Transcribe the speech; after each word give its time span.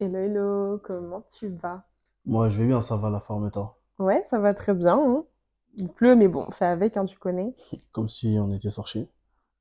Hello, 0.00 0.18
hello, 0.18 0.78
comment 0.82 1.20
tu 1.20 1.48
vas? 1.48 1.84
Moi, 2.26 2.50
je 2.50 2.58
vais 2.58 2.66
bien, 2.66 2.82
ça 2.82 2.98
va 2.98 3.08
la 3.08 3.20
forme 3.20 3.48
et 3.48 3.50
toi? 3.50 3.80
Ouais, 3.98 4.22
ça 4.24 4.38
va 4.38 4.54
très 4.54 4.72
bien, 4.72 4.98
hein. 4.98 5.24
Il 5.76 5.92
pleut, 5.92 6.16
mais 6.16 6.28
bon, 6.28 6.50
fais 6.50 6.64
avec, 6.64 6.96
hein, 6.96 7.04
tu 7.04 7.18
connais. 7.18 7.54
Comme 7.92 8.08
si 8.08 8.36
on 8.40 8.52
était 8.52 8.70
sortis. 8.70 9.08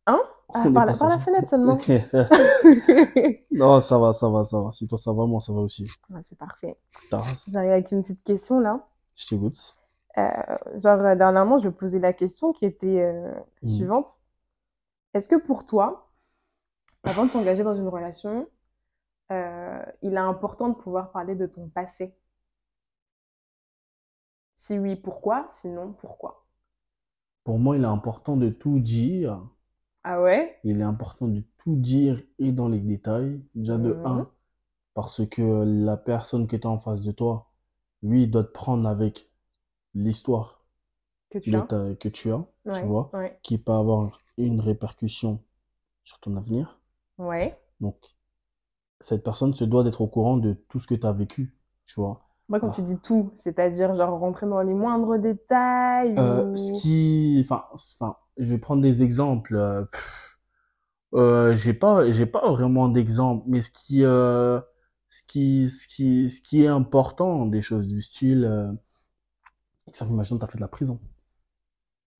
Hein? 0.07 0.19
Ah, 0.53 0.67
On 0.67 0.71
n'est 0.71 0.73
par 0.73 0.85
pas 0.85 0.93
la, 0.93 0.95
par 0.95 1.09
la 1.09 1.19
sortis. 1.19 1.19
fenêtre 1.19 1.47
seulement. 1.49 1.77
Ok. 1.77 1.91
Non, 3.51 3.79
ça 3.79 3.97
va, 3.97 4.13
ça 4.13 4.29
va, 4.29 4.43
ça 4.45 4.59
va. 4.59 4.71
Si 4.71 4.87
toi 4.87 4.97
ça 4.99 5.11
va, 5.13 5.25
moi 5.25 5.39
ça 5.39 5.51
va 5.53 5.61
aussi. 5.61 5.87
C'est 6.23 6.37
parfait. 6.37 6.77
J'arrive 7.47 7.71
avec 7.71 7.91
une 7.91 8.01
petite 8.03 8.23
question 8.23 8.59
là. 8.59 8.87
Je 9.15 9.27
t'écoute. 9.27 9.75
Euh, 10.17 10.29
genre, 10.77 10.99
euh, 11.01 11.15
dernièrement, 11.15 11.57
je 11.59 11.69
posais 11.69 11.99
la 11.99 12.13
question 12.13 12.53
qui 12.53 12.65
était 12.65 13.01
euh, 13.01 13.33
Mhm. 13.61 13.71
suivante. 13.75 14.19
Est-ce 15.15 15.27
que 15.27 15.35
pour 15.35 15.65
toi, 15.65 16.11
avant 17.05 17.25
de 17.25 17.31
t'engager 17.31 17.63
dans 17.63 17.75
une 17.75 17.87
relation, 17.89 18.47
euh, 19.31 19.83
il 20.01 20.13
est 20.13 20.17
important 20.17 20.69
de 20.69 20.75
pouvoir 20.75 21.11
parler 21.11 21.35
de 21.35 21.45
ton 21.47 21.69
passé? 21.69 22.15
Si 24.55 24.77
oui, 24.79 24.97
pourquoi? 24.97 25.45
Sinon, 25.47 25.93
pourquoi? 25.93 26.45
Pour 27.45 27.59
moi, 27.59 27.77
il 27.77 27.83
est 27.83 27.85
important 27.85 28.35
de 28.35 28.49
tout 28.49 28.81
dire. 28.81 29.39
Ah 30.03 30.21
ouais? 30.21 30.63
Il 30.65 30.81
est 30.81 30.83
important 30.83 31.29
de 31.29 31.45
tout 31.57 31.77
dire 31.77 32.21
et 32.39 32.51
dans 32.51 32.67
les 32.67 32.81
détails. 32.81 33.41
Déjà 33.55 33.77
de 33.77 34.01
Mhm. 34.03 34.03
un, 34.03 34.29
parce 34.95 35.25
que 35.27 35.63
la 35.65 35.97
personne 35.97 36.47
qui 36.47 36.55
est 36.55 36.65
en 36.67 36.79
face 36.79 37.03
de 37.03 37.11
toi, 37.13 37.51
lui, 38.03 38.23
il 38.23 38.31
doit 38.31 38.43
te 38.45 38.51
prendre 38.51 38.87
avec 38.89 39.31
l'histoire 39.95 40.65
Que 41.29 41.37
tu 41.39 41.55
as? 41.55 41.67
ta- 41.67 41.95
que 41.95 42.09
tu 42.09 42.31
as, 42.31 42.45
tu 42.73 42.85
vois, 42.87 43.13
ouais, 43.13 43.39
qui 43.43 43.57
peut 43.59 43.73
avoir 43.73 44.19
une 44.37 44.59
répercussion 44.61 45.43
sur 46.05 46.19
ton 46.21 46.37
avenir. 46.37 46.79
ouais. 47.17 47.57
Donc, 47.79 48.14
cette 48.99 49.23
personne 49.23 49.53
se 49.53 49.63
doit 49.65 49.83
d'être 49.83 50.01
au 50.01 50.07
courant 50.07 50.37
de 50.37 50.53
tout 50.69 50.79
ce 50.79 50.87
que 50.87 50.95
tu 50.95 51.05
as 51.07 51.13
vécu, 51.13 51.55
tu 51.85 51.95
vois. 52.01 52.21
Moi, 52.49 52.59
quand 52.59 52.69
Ah. 52.69 52.71
tu 52.71 52.81
dis 52.83 52.97
tout, 52.99 53.31
c'est-à-dire 53.37 53.95
genre 53.95 54.19
rentrer 54.19 54.45
dans 54.47 54.61
les 54.61 54.73
moindres 54.73 55.17
détails 55.19 56.19
Euh, 56.19 56.45
ou... 56.55 56.55
ce 56.55 56.81
qui, 56.81 57.41
enfin, 57.43 57.65
enfin, 57.73 58.15
je 58.37 58.45
vais 58.51 58.57
prendre 58.57 58.81
des 58.81 59.03
exemples. 59.03 59.55
euh, 59.55 59.83
euh, 61.13 61.55
j'ai 61.55 61.73
pas, 61.73 62.11
j'ai 62.11 62.25
pas 62.25 62.49
vraiment 62.51 62.89
d'exemple, 62.89 63.43
mais 63.47 63.61
ce 63.61 63.69
qui, 63.71 64.03
euh, 64.03 64.59
ce 65.09 65.21
qui, 65.27 65.69
ce 65.69 65.87
qui, 65.87 66.29
ce 66.29 66.41
qui 66.41 66.63
est 66.63 66.67
important, 66.67 67.45
des 67.45 67.61
choses 67.61 67.87
du 67.87 68.01
style, 68.01 68.45
exemple, 69.87 70.11
imaginons 70.13 70.37
t'as 70.39 70.45
fait 70.47 70.57
de 70.59 70.61
la 70.61 70.67
prison, 70.67 70.99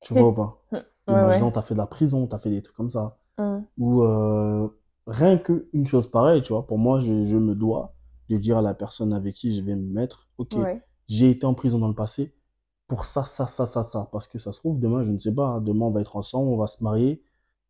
tu 0.01 0.13
vois 0.13 0.29
ou 0.29 0.33
pas? 0.33 0.61
Ouais, 0.71 0.83
Imaginons 1.07 1.51
ouais. 1.51 1.51
t'as 1.51 1.61
fait 1.61 1.73
de 1.73 1.79
la 1.79 1.87
prison, 1.87 2.27
t'as 2.27 2.37
fait 2.37 2.49
des 2.49 2.61
trucs 2.61 2.75
comme 2.75 2.89
ça, 2.89 3.17
Hum, 3.37 3.67
ou 3.77 4.03
rien 5.07 5.37
que 5.37 5.67
une 5.73 5.85
chose 5.87 6.09
pareille, 6.09 6.41
tu 6.41 6.53
vois. 6.53 6.65
Pour 6.67 6.77
moi, 6.77 6.99
je, 6.99 7.25
je 7.25 7.37
me 7.37 7.55
dois 7.55 7.93
de 8.29 8.37
dire 8.37 8.57
à 8.57 8.61
la 8.61 8.73
personne 8.73 9.13
avec 9.13 9.35
qui 9.35 9.53
je 9.53 9.61
vais 9.61 9.75
me 9.75 9.87
mettre, 9.93 10.29
ok, 10.37 10.57
Ouais. 10.57 10.81
j'ai 11.07 11.29
été 11.31 11.45
en 11.45 11.53
prison 11.53 11.79
dans 11.79 11.87
le 11.87 11.95
passé 11.95 12.33
pour 12.87 13.05
ça, 13.05 13.25
ça, 13.25 13.47
ça, 13.47 13.67
ça, 13.67 13.83
ça. 13.83 14.09
Parce 14.11 14.27
que 14.27 14.39
ça 14.39 14.53
se 14.53 14.59
trouve, 14.59 14.79
demain, 14.79 15.03
je 15.03 15.11
ne 15.11 15.19
sais 15.19 15.33
pas, 15.33 15.45
hein, 15.47 15.61
demain, 15.61 15.87
on 15.87 15.91
va 15.91 16.01
être 16.01 16.15
ensemble, 16.17 16.49
on 16.51 16.57
va 16.57 16.67
se 16.67 16.83
marier. 16.83 17.23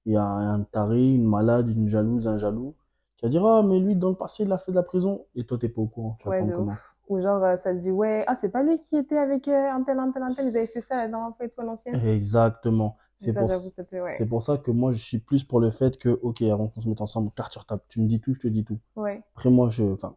Il 0.06 0.14
y 0.14 0.18
a 0.18 0.24
un 0.26 0.62
taré, 0.64 1.14
une 1.16 1.26
malade, 1.26 1.70
une 1.70 1.88
jalouse, 1.90 2.28
un 2.28 2.38
jaloux, 2.38 2.76
qui 3.18 3.26
va 3.26 3.30
dire, 3.30 3.46
ah, 3.46 3.64
mais 3.64 3.80
lui, 3.80 3.96
dans 3.96 4.10
le 4.10 4.16
passé, 4.16 4.44
il 4.44 4.52
a 4.52 4.58
fait 4.58 4.72
de 4.72 4.76
la 4.78 4.84
prison. 4.84 5.26
Et 5.36 5.46
toi, 5.46 5.58
t'es 5.58 5.70
pas 5.70 5.82
au 5.82 5.88
courant. 5.88 6.18
Tu 6.22 6.28
Ouais, 6.30 6.38
prendre 6.38 6.52
de 6.52 6.56
comment? 6.58 6.72
ouf. 6.74 6.96
Ou 7.08 7.22
genre, 7.22 7.44
euh, 7.44 7.58
ça 7.58 7.74
te 7.74 7.80
dit, 7.80 7.92
ouais, 7.92 8.24
ah, 8.28 8.36
c'est 8.36 8.50
pas 8.50 8.64
lui 8.64 8.80
qui 8.80 8.98
était 8.98 9.18
avec 9.18 9.48
euh, 9.48 9.72
un 9.72 9.84
tel, 9.84 10.00
un 10.00 10.12
tel, 10.12 10.24
un 10.24 10.32
tel, 10.34 10.46
ils 10.48 10.58
avaient 10.58 10.68
fait 10.68 10.82
ça 10.82 11.06
et 11.06 11.10
toi, 11.50 11.64
l'ancienne. 11.64 12.02
Exactement. 12.08 12.98
C'est 13.18 13.34
pour, 13.34 13.50
ouais. 13.50 14.28
pour 14.30 14.44
ça 14.44 14.58
que 14.58 14.72
moi, 14.72 14.92
je 14.94 14.98
suis 15.00 15.20
plus 15.20 15.44
pour 15.44 15.60
le 15.60 15.72
fait 15.72 15.98
que, 15.98 16.10
ok, 16.22 16.42
avant 16.44 16.68
qu'on 16.68 16.82
se 16.82 16.90
mette 16.90 17.02
ensemble, 17.02 17.32
carte 17.32 17.52
sur 17.54 17.66
table, 17.66 17.82
tu 17.90 18.02
me 18.02 18.08
dis 18.08 18.20
tout, 18.22 18.34
je 18.34 18.40
te 18.40 18.48
dis 18.48 18.64
tout. 18.64 18.80
Ouais. 18.96 19.24
Après, 19.36 19.50
moi, 19.50 19.70
je, 19.70 19.84
enfin, 19.86 20.16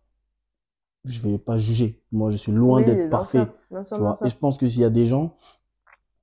je 1.04 1.20
vais 1.20 1.38
pas 1.38 1.58
juger. 1.58 2.00
Moi, 2.12 2.30
je 2.30 2.36
suis 2.36 2.52
loin 2.52 2.80
Oui, 2.80 2.84
d'être 2.84 3.08
parfait. 3.08 3.46
sûr, 3.46 3.54
bien 3.70 3.84
sûr, 3.84 3.98
Tu 3.98 4.00
bien 4.00 4.06
vois. 4.06 4.14
sûr. 4.14 4.26
Et 4.26 4.28
je 4.28 4.36
pense 4.36 4.58
que 4.58 4.68
s'il 4.68 4.82
y 4.82 4.84
a 4.84 4.90
des 4.90 5.06
gens, 5.06 5.36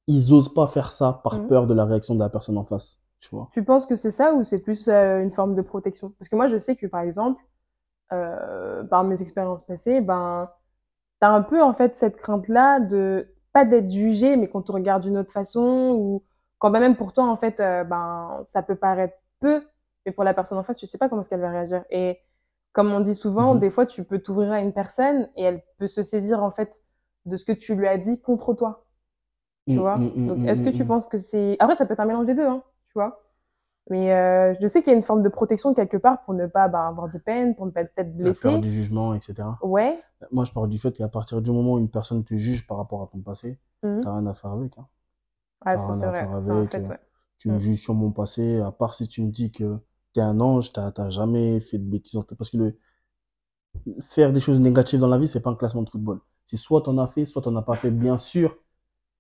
ils 0.08 0.34
osent 0.34 0.54
pas 0.54 0.68
faire 0.68 0.92
ça 0.92 1.22
par 1.24 1.34
Mhm. 1.34 1.48
peur 1.48 1.68
de 1.68 1.74
la 1.76 1.86
réaction 1.86 2.16
de 2.16 2.20
la 2.22 2.30
personne 2.30 2.58
en 2.58 2.66
face. 2.66 3.02
Tu 3.22 3.30
vois. 3.32 3.52
Tu 3.52 3.64
penses 3.64 3.86
que 3.86 3.96
c'est 3.96 4.12
ça 4.12 4.34
ou 4.34 4.44
c'est 4.44 4.62
plus 4.62 4.88
euh, 4.90 5.22
une 5.22 5.32
forme 5.32 5.56
de 5.56 5.62
protection? 5.62 6.12
Parce 6.20 6.30
que 6.30 6.36
moi, 6.36 6.48
je 6.48 6.58
sais 6.58 6.76
que, 6.76 6.88
par 6.88 7.02
exemple, 7.02 7.42
euh, 8.14 8.84
par 8.86 9.04
mes 9.04 9.22
expériences 9.22 9.66
passées, 9.66 10.02
ben, 10.02 10.50
t'as 11.22 11.30
un 11.32 11.42
peu, 11.44 11.62
en 11.64 11.74
fait, 11.74 11.96
cette 11.96 12.18
crainte-là 12.18 12.80
de, 12.82 13.30
pas 13.54 13.66
d'être 13.66 13.92
jugé, 13.92 14.38
mais 14.38 14.50
qu'on 14.50 14.62
te 14.64 14.72
regarde 14.72 15.04
d'une 15.04 15.18
autre 15.18 15.32
façon 15.34 15.96
ou 16.00 16.24
quand 16.60 16.72
ben 16.72 16.80
même 16.80 16.96
pour 16.96 17.14
toi, 17.14 17.26
en 17.26 17.38
fait, 17.38 17.60
euh, 17.60 17.84
ben, 17.84 18.42
ça 18.46 18.64
peut 18.64 18.76
paraître 18.76 19.18
peu, 19.40 19.64
mais 20.06 20.12
pour 20.12 20.24
la 20.24 20.34
personne 20.34 20.58
en 20.58 20.64
face, 20.64 20.78
tu 20.78 20.88
sais 20.88 20.98
pas 20.98 21.10
comment 21.10 21.22
est-ce 21.22 21.30
qu'elle 21.30 21.42
va 21.42 21.50
réagir. 21.50 21.84
Et 21.90 22.20
comme 22.74 22.92
on 22.92 23.00
dit 23.00 23.16
souvent, 23.16 23.54
Mhm. 23.54 23.60
des 23.60 23.70
fois, 23.70 23.86
tu 23.86 24.04
peux 24.04 24.20
t'ouvrir 24.20 24.52
à 24.52 24.60
une 24.62 24.74
personne 24.74 25.30
et 25.36 25.44
elle 25.44 25.64
peut 25.78 25.88
se 25.88 26.04
saisir, 26.04 26.44
en 26.44 26.52
fait, 26.52 26.84
de 27.26 27.38
ce 27.38 27.46
que 27.46 27.52
tu 27.54 27.76
lui 27.76 27.88
as 27.88 27.98
dit 27.98 28.22
contre 28.22 28.54
toi. 28.54 28.86
Tu 29.68 29.76
Mm, 29.76 29.80
vois? 29.80 29.98
mm, 29.98 30.12
mm, 30.16 30.28
Donc, 30.28 30.48
est-ce 30.48 30.64
que 30.64 30.70
tu 30.70 30.86
penses 30.86 31.08
que 31.08 31.18
c'est... 31.18 31.56
Après, 31.60 31.76
ça 31.76 31.86
peut 31.86 31.94
être 31.94 32.00
un 32.00 32.06
mélange 32.06 32.28
des 32.28 32.36
deux, 32.36 32.46
hein, 32.48 32.62
tu 32.88 32.94
vois? 32.96 33.22
Mais 33.90 34.14
euh, 34.14 34.56
je 34.62 34.68
sais 34.68 34.82
qu'il 34.82 34.92
y 34.92 34.94
a 34.94 34.98
une 34.98 35.04
forme 35.04 35.22
de 35.24 35.30
protection 35.30 35.74
quelque 35.76 35.98
part 35.98 36.24
pour 36.24 36.34
ne 36.34 36.48
pas 36.48 36.68
ben, 36.68 36.88
avoir 36.88 37.08
de 37.10 37.18
peine, 37.20 37.56
pour 37.56 37.66
ne 37.68 37.72
pas 37.72 37.82
être 37.82 37.94
peut-être 37.94 38.10
La 38.18 38.34
peur 38.34 38.54
blessé. 38.54 38.60
du 38.60 38.72
jugement, 38.72 39.14
etc. 39.14 39.36
Ouais. 39.62 40.00
Moi, 40.32 40.44
je 40.44 40.52
pars 40.52 40.68
du 40.68 40.80
fait 40.80 40.92
qu'à 40.92 41.08
partir 41.08 41.42
du 41.42 41.52
moment 41.52 41.74
où 41.74 41.78
une 41.80 41.90
personne 41.90 42.24
te 42.24 42.36
juge 42.36 42.66
par 42.68 42.78
rapport 42.78 43.04
à 43.04 43.08
ton 43.08 43.20
passé, 43.20 43.60
Mhm. 43.84 44.02
t'as 44.02 44.12
rien 44.14 44.26
à 44.28 44.34
faire 44.34 44.52
avec. 44.52 44.78
Hein. 44.78 44.88
Ah, 45.66 45.78
ça, 45.78 45.94
rien 45.94 46.02
c'est 46.02 46.06
à 46.06 46.12
vrai. 46.12 46.14
faire 46.14 46.32
avec. 46.34 46.72
fait, 46.72 46.78
euh, 46.78 46.90
ouais. 46.90 47.00
Tu 47.38 47.50
me 47.50 47.58
Mm. 47.58 47.60
juges 47.60 47.82
sur 47.82 47.94
mon 47.94 48.12
passé, 48.12 48.60
à 48.62 48.72
part 48.72 48.96
si 48.96 49.08
tu 49.08 49.22
me 49.24 49.32
dis 49.32 49.52
que 49.52 49.78
t'es 50.14 50.22
un 50.22 50.40
ange, 50.40 50.72
t'as 50.74 51.10
jamais 51.10 51.60
fait 51.60 51.78
de 51.80 51.84
bêtises. 51.90 52.20
Parce 52.38 52.50
que 52.50 52.58
le, 52.58 52.80
faire 54.02 54.34
des 54.34 54.40
choses 54.40 54.60
négatives 54.60 55.00
dans 55.00 55.08
la 55.08 55.18
vie, 55.18 55.28
c'est 55.28 55.42
pas 55.42 55.50
un 55.50 55.56
classement 55.56 55.84
de 55.84 55.90
football. 55.90 56.20
C'est 56.46 56.58
soit 56.58 56.82
t'en 56.82 56.98
as 56.98 57.08
fait, 57.08 57.26
soit 57.26 57.42
t'en 57.42 57.56
as 57.56 57.62
pas 57.62 57.76
fait. 57.76 57.92
Bien 57.92 58.18
sûr, 58.18 58.58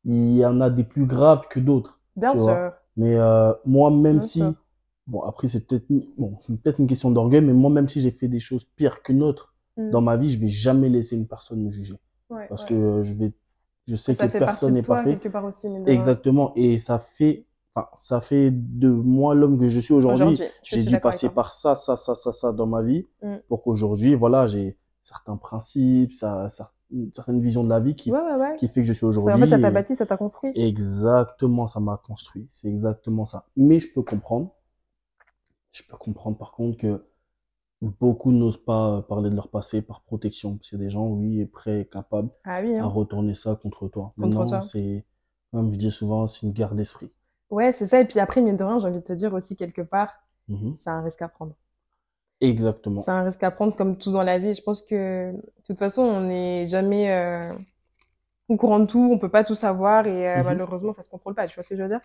il 0.05 0.37
y 0.37 0.45
en 0.45 0.61
a 0.61 0.69
des 0.71 0.83
plus 0.83 1.07
graves 1.07 1.47
que 1.49 1.59
d'autres, 1.59 2.01
Bien 2.17 2.35
vois. 2.37 2.67
sûr. 2.67 2.73
Mais 2.97 3.15
euh, 3.17 3.53
moi, 3.65 3.91
même 3.91 4.21
Bien 4.21 4.21
si, 4.21 4.57
sûr. 4.57 4.65
bon, 5.07 5.21
après 5.23 5.47
c'est 5.47 5.67
peut-être, 5.67 5.85
bon, 6.17 6.37
c'est 6.41 6.57
peut-être 6.61 6.79
une 6.79 6.87
question 6.87 7.11
d'orgueil, 7.11 7.41
mais 7.41 7.53
moi, 7.53 7.71
même 7.71 7.89
si 7.89 8.01
j'ai 8.01 8.11
fait 8.11 8.27
des 8.29 8.39
choses 8.41 8.65
pires 8.65 9.01
qu'une 9.03 9.23
autre 9.23 9.55
Mm. 9.77 9.91
dans 9.91 10.01
ma 10.01 10.17
vie, 10.17 10.29
je 10.31 10.39
vais 10.39 10.49
jamais 10.49 10.89
laisser 10.89 11.17
une 11.17 11.27
personne 11.27 11.63
me 11.63 11.71
juger, 11.71 11.95
Ouais, 12.29 12.49
parce 12.49 12.63
ouais. 12.63 12.65
que 12.65 13.03
je 13.03 13.13
vais, 13.15 13.33
je 13.87 13.95
sais 13.95 14.13
Ça 14.15 14.27
que 14.27 14.37
personne 14.37 14.73
n'est 14.73 14.81
parfait. 14.81 15.19
Exactement, 15.87 16.51
et 16.55 16.79
ça 16.79 16.99
fait, 16.99 17.45
enfin, 17.75 17.87
ça 17.95 18.21
fait 18.21 18.51
de 18.51 18.89
moi 18.89 19.35
l'homme 19.35 19.57
que 19.59 19.69
je 19.69 19.79
suis 19.79 19.93
aujourd'hui. 19.93 20.23
Aujourd'hui, 20.23 20.45
J'ai 20.63 20.83
dû 20.83 20.99
passer 20.99 21.29
par 21.29 21.51
ça, 21.53 21.75
ça, 21.75 21.95
ça, 21.97 22.15
ça, 22.15 22.31
ça 22.31 22.51
dans 22.53 22.67
ma 22.67 22.81
vie 22.81 23.05
Mm. 23.21 23.35
pour 23.47 23.61
qu'aujourd'hui, 23.61 24.15
voilà, 24.15 24.47
j'ai 24.47 24.77
certains 25.03 25.37
principes, 25.37 26.13
ça, 26.13 26.49
ça- 26.49 26.71
une 26.91 27.11
certaine 27.13 27.39
vision 27.41 27.63
de 27.63 27.69
la 27.69 27.79
vie 27.79 27.95
qui, 27.95 28.11
Ouais, 28.11 28.19
ouais, 28.19 28.39
ouais. 28.39 28.55
qui 28.57 28.67
fait 28.67 28.81
que 28.81 28.87
je 28.87 28.93
suis 28.93 28.99
Ça, 29.01 29.07
en 29.07 29.11
fait, 29.11 29.17
aujourd'hui. 29.19 29.49
ça 29.49 29.59
t'a 29.59 29.71
bâti, 29.71 29.95
ça 29.95 30.05
t'a 30.05 30.17
construit. 30.17 30.51
Exactement, 30.55 31.67
ça 31.67 31.79
m'a 31.79 31.99
construit. 32.05 32.47
C'est 32.51 32.67
exactement 32.67 33.25
ça. 33.25 33.45
Mais 33.57 33.79
je 33.79 33.91
peux 33.91 34.03
comprendre. 34.03 34.51
Je 35.71 35.81
peux 35.83 35.97
comprendre 35.97 36.37
par 36.37 36.51
contre 36.53 36.77
que 36.77 37.03
beaucoup 37.89 38.31
n'osent 38.31 38.63
pas 38.63 39.01
parler 39.03 39.29
de 39.29 39.35
leur 39.35 39.49
passé 39.49 39.81
par 39.81 40.01
protection. 40.03 40.57
Parce 40.57 40.69
qu'il 40.69 40.79
y 40.79 40.81
a 40.81 40.85
des 40.85 40.89
gens, 40.91 41.07
oui, 41.07 41.45
prêts 41.45 41.81
et 41.81 41.85
capables 41.85 42.29
Ah 42.45 42.61
oui, 42.61 42.75
à 42.77 42.85
hein. 42.85 42.87
retourner 42.87 43.35
ça 43.35 43.55
contre 43.55 43.87
toi. 43.87 44.13
Contre 44.19 44.59
c'est, 44.61 45.05
comme 45.51 45.71
je 45.71 45.77
dis 45.77 45.91
souvent, 45.91 46.27
c'est 46.27 46.45
une 46.45 46.53
guerre 46.53 46.75
d'esprit. 46.75 47.11
Ouais, 47.49 47.73
c'est 47.73 47.87
ça. 47.87 47.99
Et 48.01 48.05
puis 48.05 48.19
après, 48.19 48.39
mine 48.41 48.55
de 48.57 48.63
rien, 48.63 48.79
j'ai 48.79 48.85
envie 48.87 48.99
de 48.99 49.03
te 49.03 49.13
dire 49.13 49.33
aussi 49.33 49.55
quelque 49.55 49.81
part, 49.81 50.13
Mhm. 50.47 50.75
c'est 50.75 50.89
un 50.91 51.01
risque 51.01 51.21
à 51.23 51.29
prendre. 51.29 51.55
Exactement. 52.39 53.01
C'est 53.03 53.11
un 53.11 53.23
risque 53.23 53.43
à 53.43 53.51
prendre 53.51 53.75
comme 53.75 53.97
tout 53.97 54.11
dans 54.11 54.23
la 54.23 54.39
vie. 54.39 54.55
Je 54.55 54.61
pense 54.61 54.81
que, 54.81 55.31
de 55.31 55.41
toute 55.65 55.77
façon, 55.77 56.01
on 56.03 56.21
n'est 56.21 56.67
jamais 56.67 57.11
euh, 57.11 57.53
au 58.49 58.57
courant 58.57 58.79
de 58.79 58.87
tout, 58.87 59.09
on 59.13 59.19
peut 59.19 59.29
pas 59.29 59.43
tout 59.43 59.55
savoir 59.55 60.07
et 60.07 60.29
euh, 60.29 60.43
Mhm. 60.43 60.45
malheureusement, 60.45 60.93
ça 60.93 61.03
se 61.03 61.09
contrôle 61.09 61.35
pas. 61.35 61.47
Tu 61.47 61.55
vois 61.55 61.63
ce 61.63 61.69
que 61.69 61.77
je 61.77 61.83
veux 61.83 61.89
dire? 61.89 62.01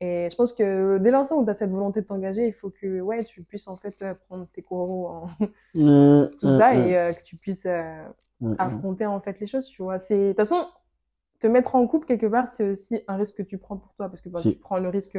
Et 0.00 0.28
je 0.30 0.36
pense 0.36 0.52
que 0.52 0.98
dès 0.98 1.10
l'instant 1.10 1.38
où 1.40 1.44
tu 1.44 1.50
as 1.50 1.54
cette 1.54 1.70
volonté 1.70 2.00
de 2.02 2.06
t'engager, 2.06 2.46
il 2.48 2.52
faut 2.52 2.70
que 2.70 3.00
ouais, 3.00 3.24
tu 3.24 3.44
puisses 3.44 3.68
en 3.68 3.76
fait 3.76 4.02
euh, 4.02 4.14
prendre 4.28 4.46
tes 4.48 4.62
coraux 4.62 5.06
en 5.08 5.28
tout 6.40 6.48
euh, 6.48 6.52
ça 6.52 6.74
euh, 6.74 6.76
et 6.76 6.96
euh, 6.96 7.12
que 7.12 7.22
tu 7.22 7.36
puisses 7.36 7.66
euh, 7.66 8.04
affronter 8.58 9.06
en 9.06 9.20
fait 9.20 9.38
les 9.40 9.46
choses, 9.46 9.66
tu 9.66 9.82
vois. 9.82 9.98
C'est 9.98 10.18
de 10.18 10.28
toute 10.28 10.38
façon 10.38 10.66
te 11.40 11.46
mettre 11.46 11.74
en 11.74 11.86
couple 11.86 12.06
quelque 12.06 12.26
part, 12.26 12.48
c'est 12.48 12.70
aussi 12.70 13.02
un 13.08 13.16
risque 13.16 13.36
que 13.38 13.42
tu 13.42 13.58
prends 13.58 13.76
pour 13.76 13.94
toi 13.94 14.08
parce 14.08 14.20
que 14.20 14.28
bah, 14.28 14.40
Si. 14.40 14.48
tu 14.48 14.58
prends 14.58 14.78
le 14.78 14.88
risque 14.88 15.18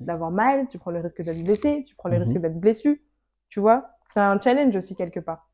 d'avoir 0.00 0.30
mal, 0.30 0.68
tu 0.68 0.78
prends 0.78 0.90
le 0.90 1.00
risque 1.00 1.22
d'être 1.22 1.44
blessé, 1.44 1.84
tu 1.86 1.96
prends 1.96 2.08
le 2.08 2.16
Mhm. 2.16 2.20
risque 2.20 2.38
d'être 2.38 2.58
blessé, 2.60 3.02
tu 3.48 3.60
vois. 3.60 3.90
C'est 4.06 4.20
un 4.20 4.40
challenge 4.40 4.76
aussi 4.76 4.96
quelque 4.96 5.20
part. 5.20 5.50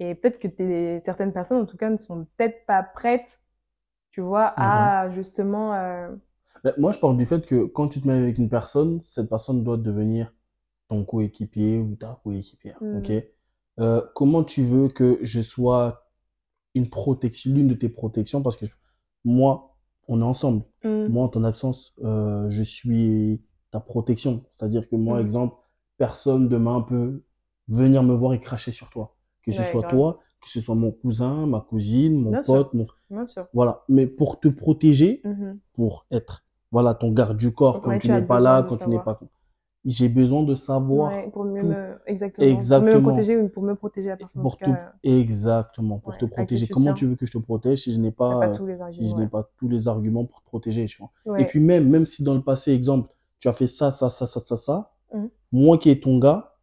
Et 0.00 0.14
peut-être 0.14 0.38
que 0.40 0.48
t'es, 0.48 1.00
certaines 1.04 1.32
personnes 1.32 1.62
en 1.62 1.66
tout 1.66 1.76
cas 1.76 1.90
ne 1.90 1.98
sont 1.98 2.26
peut-être 2.36 2.66
pas 2.66 2.82
prêtes, 2.82 3.40
tu 4.12 4.20
vois, 4.22 4.54
à 4.58 5.10
justement 5.10 5.74
euh, 5.74 6.10
Ben, 6.64 6.74
moi, 6.78 6.92
je 6.92 6.98
parle 6.98 7.16
du 7.16 7.26
fait 7.26 7.46
que 7.46 7.64
quand 7.64 7.88
tu 7.88 8.00
te 8.00 8.06
mets 8.08 8.14
avec 8.14 8.38
une 8.38 8.48
personne, 8.48 9.00
cette 9.00 9.28
personne 9.28 9.62
doit 9.64 9.76
devenir 9.76 10.32
ton 10.88 11.04
coéquipier 11.04 11.78
ou 11.78 11.96
ta 11.96 12.20
coéquipière. 12.24 12.78
Mhm. 12.82 12.98
Ok? 12.98 13.12
Euh, 13.80 14.02
comment 14.14 14.42
tu 14.44 14.64
veux 14.64 14.88
que 14.88 15.18
je 15.22 15.40
sois 15.40 16.08
une 16.74 16.88
protection, 16.88 17.52
l'une 17.54 17.68
de 17.68 17.74
tes 17.74 17.88
protections? 17.88 18.42
Parce 18.42 18.56
que 18.56 18.66
je- 18.66 18.74
moi, 19.24 19.76
on 20.08 20.20
est 20.20 20.24
ensemble. 20.24 20.64
hmm, 20.84 21.06
Moi, 21.08 21.24
en 21.24 21.28
ton 21.28 21.44
absence, 21.44 21.94
euh, 22.04 22.48
je 22.50 22.62
suis 22.62 23.42
ta 23.70 23.80
protection. 23.80 24.44
C'est-à-dire 24.50 24.88
que 24.88 24.96
moi, 24.96 25.18
Mhm. 25.18 25.24
exemple, 25.24 25.56
personne 25.98 26.48
demain 26.48 26.80
peut 26.82 27.22
venir 27.68 28.02
me 28.02 28.14
voir 28.14 28.32
et 28.34 28.40
cracher 28.40 28.72
sur 28.72 28.90
toi. 28.90 29.14
que 29.42 29.52
ce 29.52 29.60
Ouais, 29.60 29.64
soit 29.64 29.80
grave. 29.80 29.90
toi, 29.92 30.18
que 30.42 30.50
ce 30.50 30.60
soit 30.60 30.74
mon 30.74 30.90
cousin, 30.92 31.46
ma 31.46 31.60
cousine, 31.60 32.20
mon 32.20 32.32
Bien 32.32 32.42
sûr. 32.42 32.54
pote, 32.54 32.74
mon... 32.74 32.86
Bien 33.08 33.26
sûr. 33.26 33.46
Voilà. 33.54 33.84
Mais 33.88 34.06
pour 34.06 34.38
te 34.40 34.48
protéger, 34.48 35.22
Mhm. 35.24 35.58
pour 35.72 36.06
être, 36.10 36.44
voilà, 36.70 36.94
ton 36.94 37.12
garde 37.12 37.36
du 37.36 37.52
corps 37.52 37.80
quand 37.80 37.90
Ouais, 37.90 37.98
tu 37.98 38.10
n'es 38.10 38.22
pas 38.22 38.40
là, 38.40 38.62
quand 38.62 38.76
tu 38.76 38.88
n'es 38.88 38.98
pas... 38.98 39.20
J'ai 39.84 40.08
besoin 40.08 40.42
de 40.42 40.54
savoir 40.54 41.10
Ouais, 41.12 41.30
pour 41.30 41.44
mieux 41.44 41.62
me, 41.62 41.98
exactement. 42.06 42.46
Pour 42.68 42.82
mieux 42.82 42.94
me 42.96 43.02
protéger 43.02 43.36
ou 43.36 43.48
pour 43.48 43.62
me 43.62 43.74
protéger 43.74 44.08
la 44.08 44.16
personne. 44.16 44.42
pour 44.42 44.58
te, 44.58 44.64
cas, 44.64 44.92
exactement, 45.02 45.98
pour 45.98 46.12
ouais, 46.12 46.18
te 46.18 46.24
protéger. 46.26 46.66
Comment 46.68 46.92
tu 46.94 47.06
veux 47.06 47.16
que 47.16 47.26
je 47.26 47.32
te 47.32 47.38
protège 47.38 47.82
si 47.82 47.92
je 47.92 47.98
n'ai 47.98 48.10
pas, 48.12 48.40
pas 48.40 48.48
euh, 48.48 48.56
tous 48.56 48.66
les 48.66 48.74
si 48.74 48.80
arguments. 48.82 49.10
je 49.16 49.16
n'ai 49.22 49.28
pas 49.28 49.48
tous 49.58 49.68
les 49.68 49.88
arguments 49.88 50.24
pour 50.24 50.40
te 50.42 50.46
protéger, 50.46 50.86
tu 50.86 50.98
vois. 50.98 51.10
Et 51.38 51.44
puis 51.46 51.60
même, 51.60 51.88
même 51.88 52.06
si 52.06 52.22
dans 52.22 52.34
le 52.34 52.42
passé, 52.42 52.72
exemple, 52.72 53.08
tu 53.40 53.48
as 53.48 53.52
fait 53.52 53.66
ça, 53.68 53.92
ça, 53.92 54.10
ça, 54.10 54.26
ça, 54.26 54.40
ça, 54.40 54.56
ça, 54.56 54.92
Mhm. 55.14 55.30
moi 55.52 55.78
qui 55.78 55.90
est 55.90 56.02
ton 56.02 56.18
gars, 56.18 56.56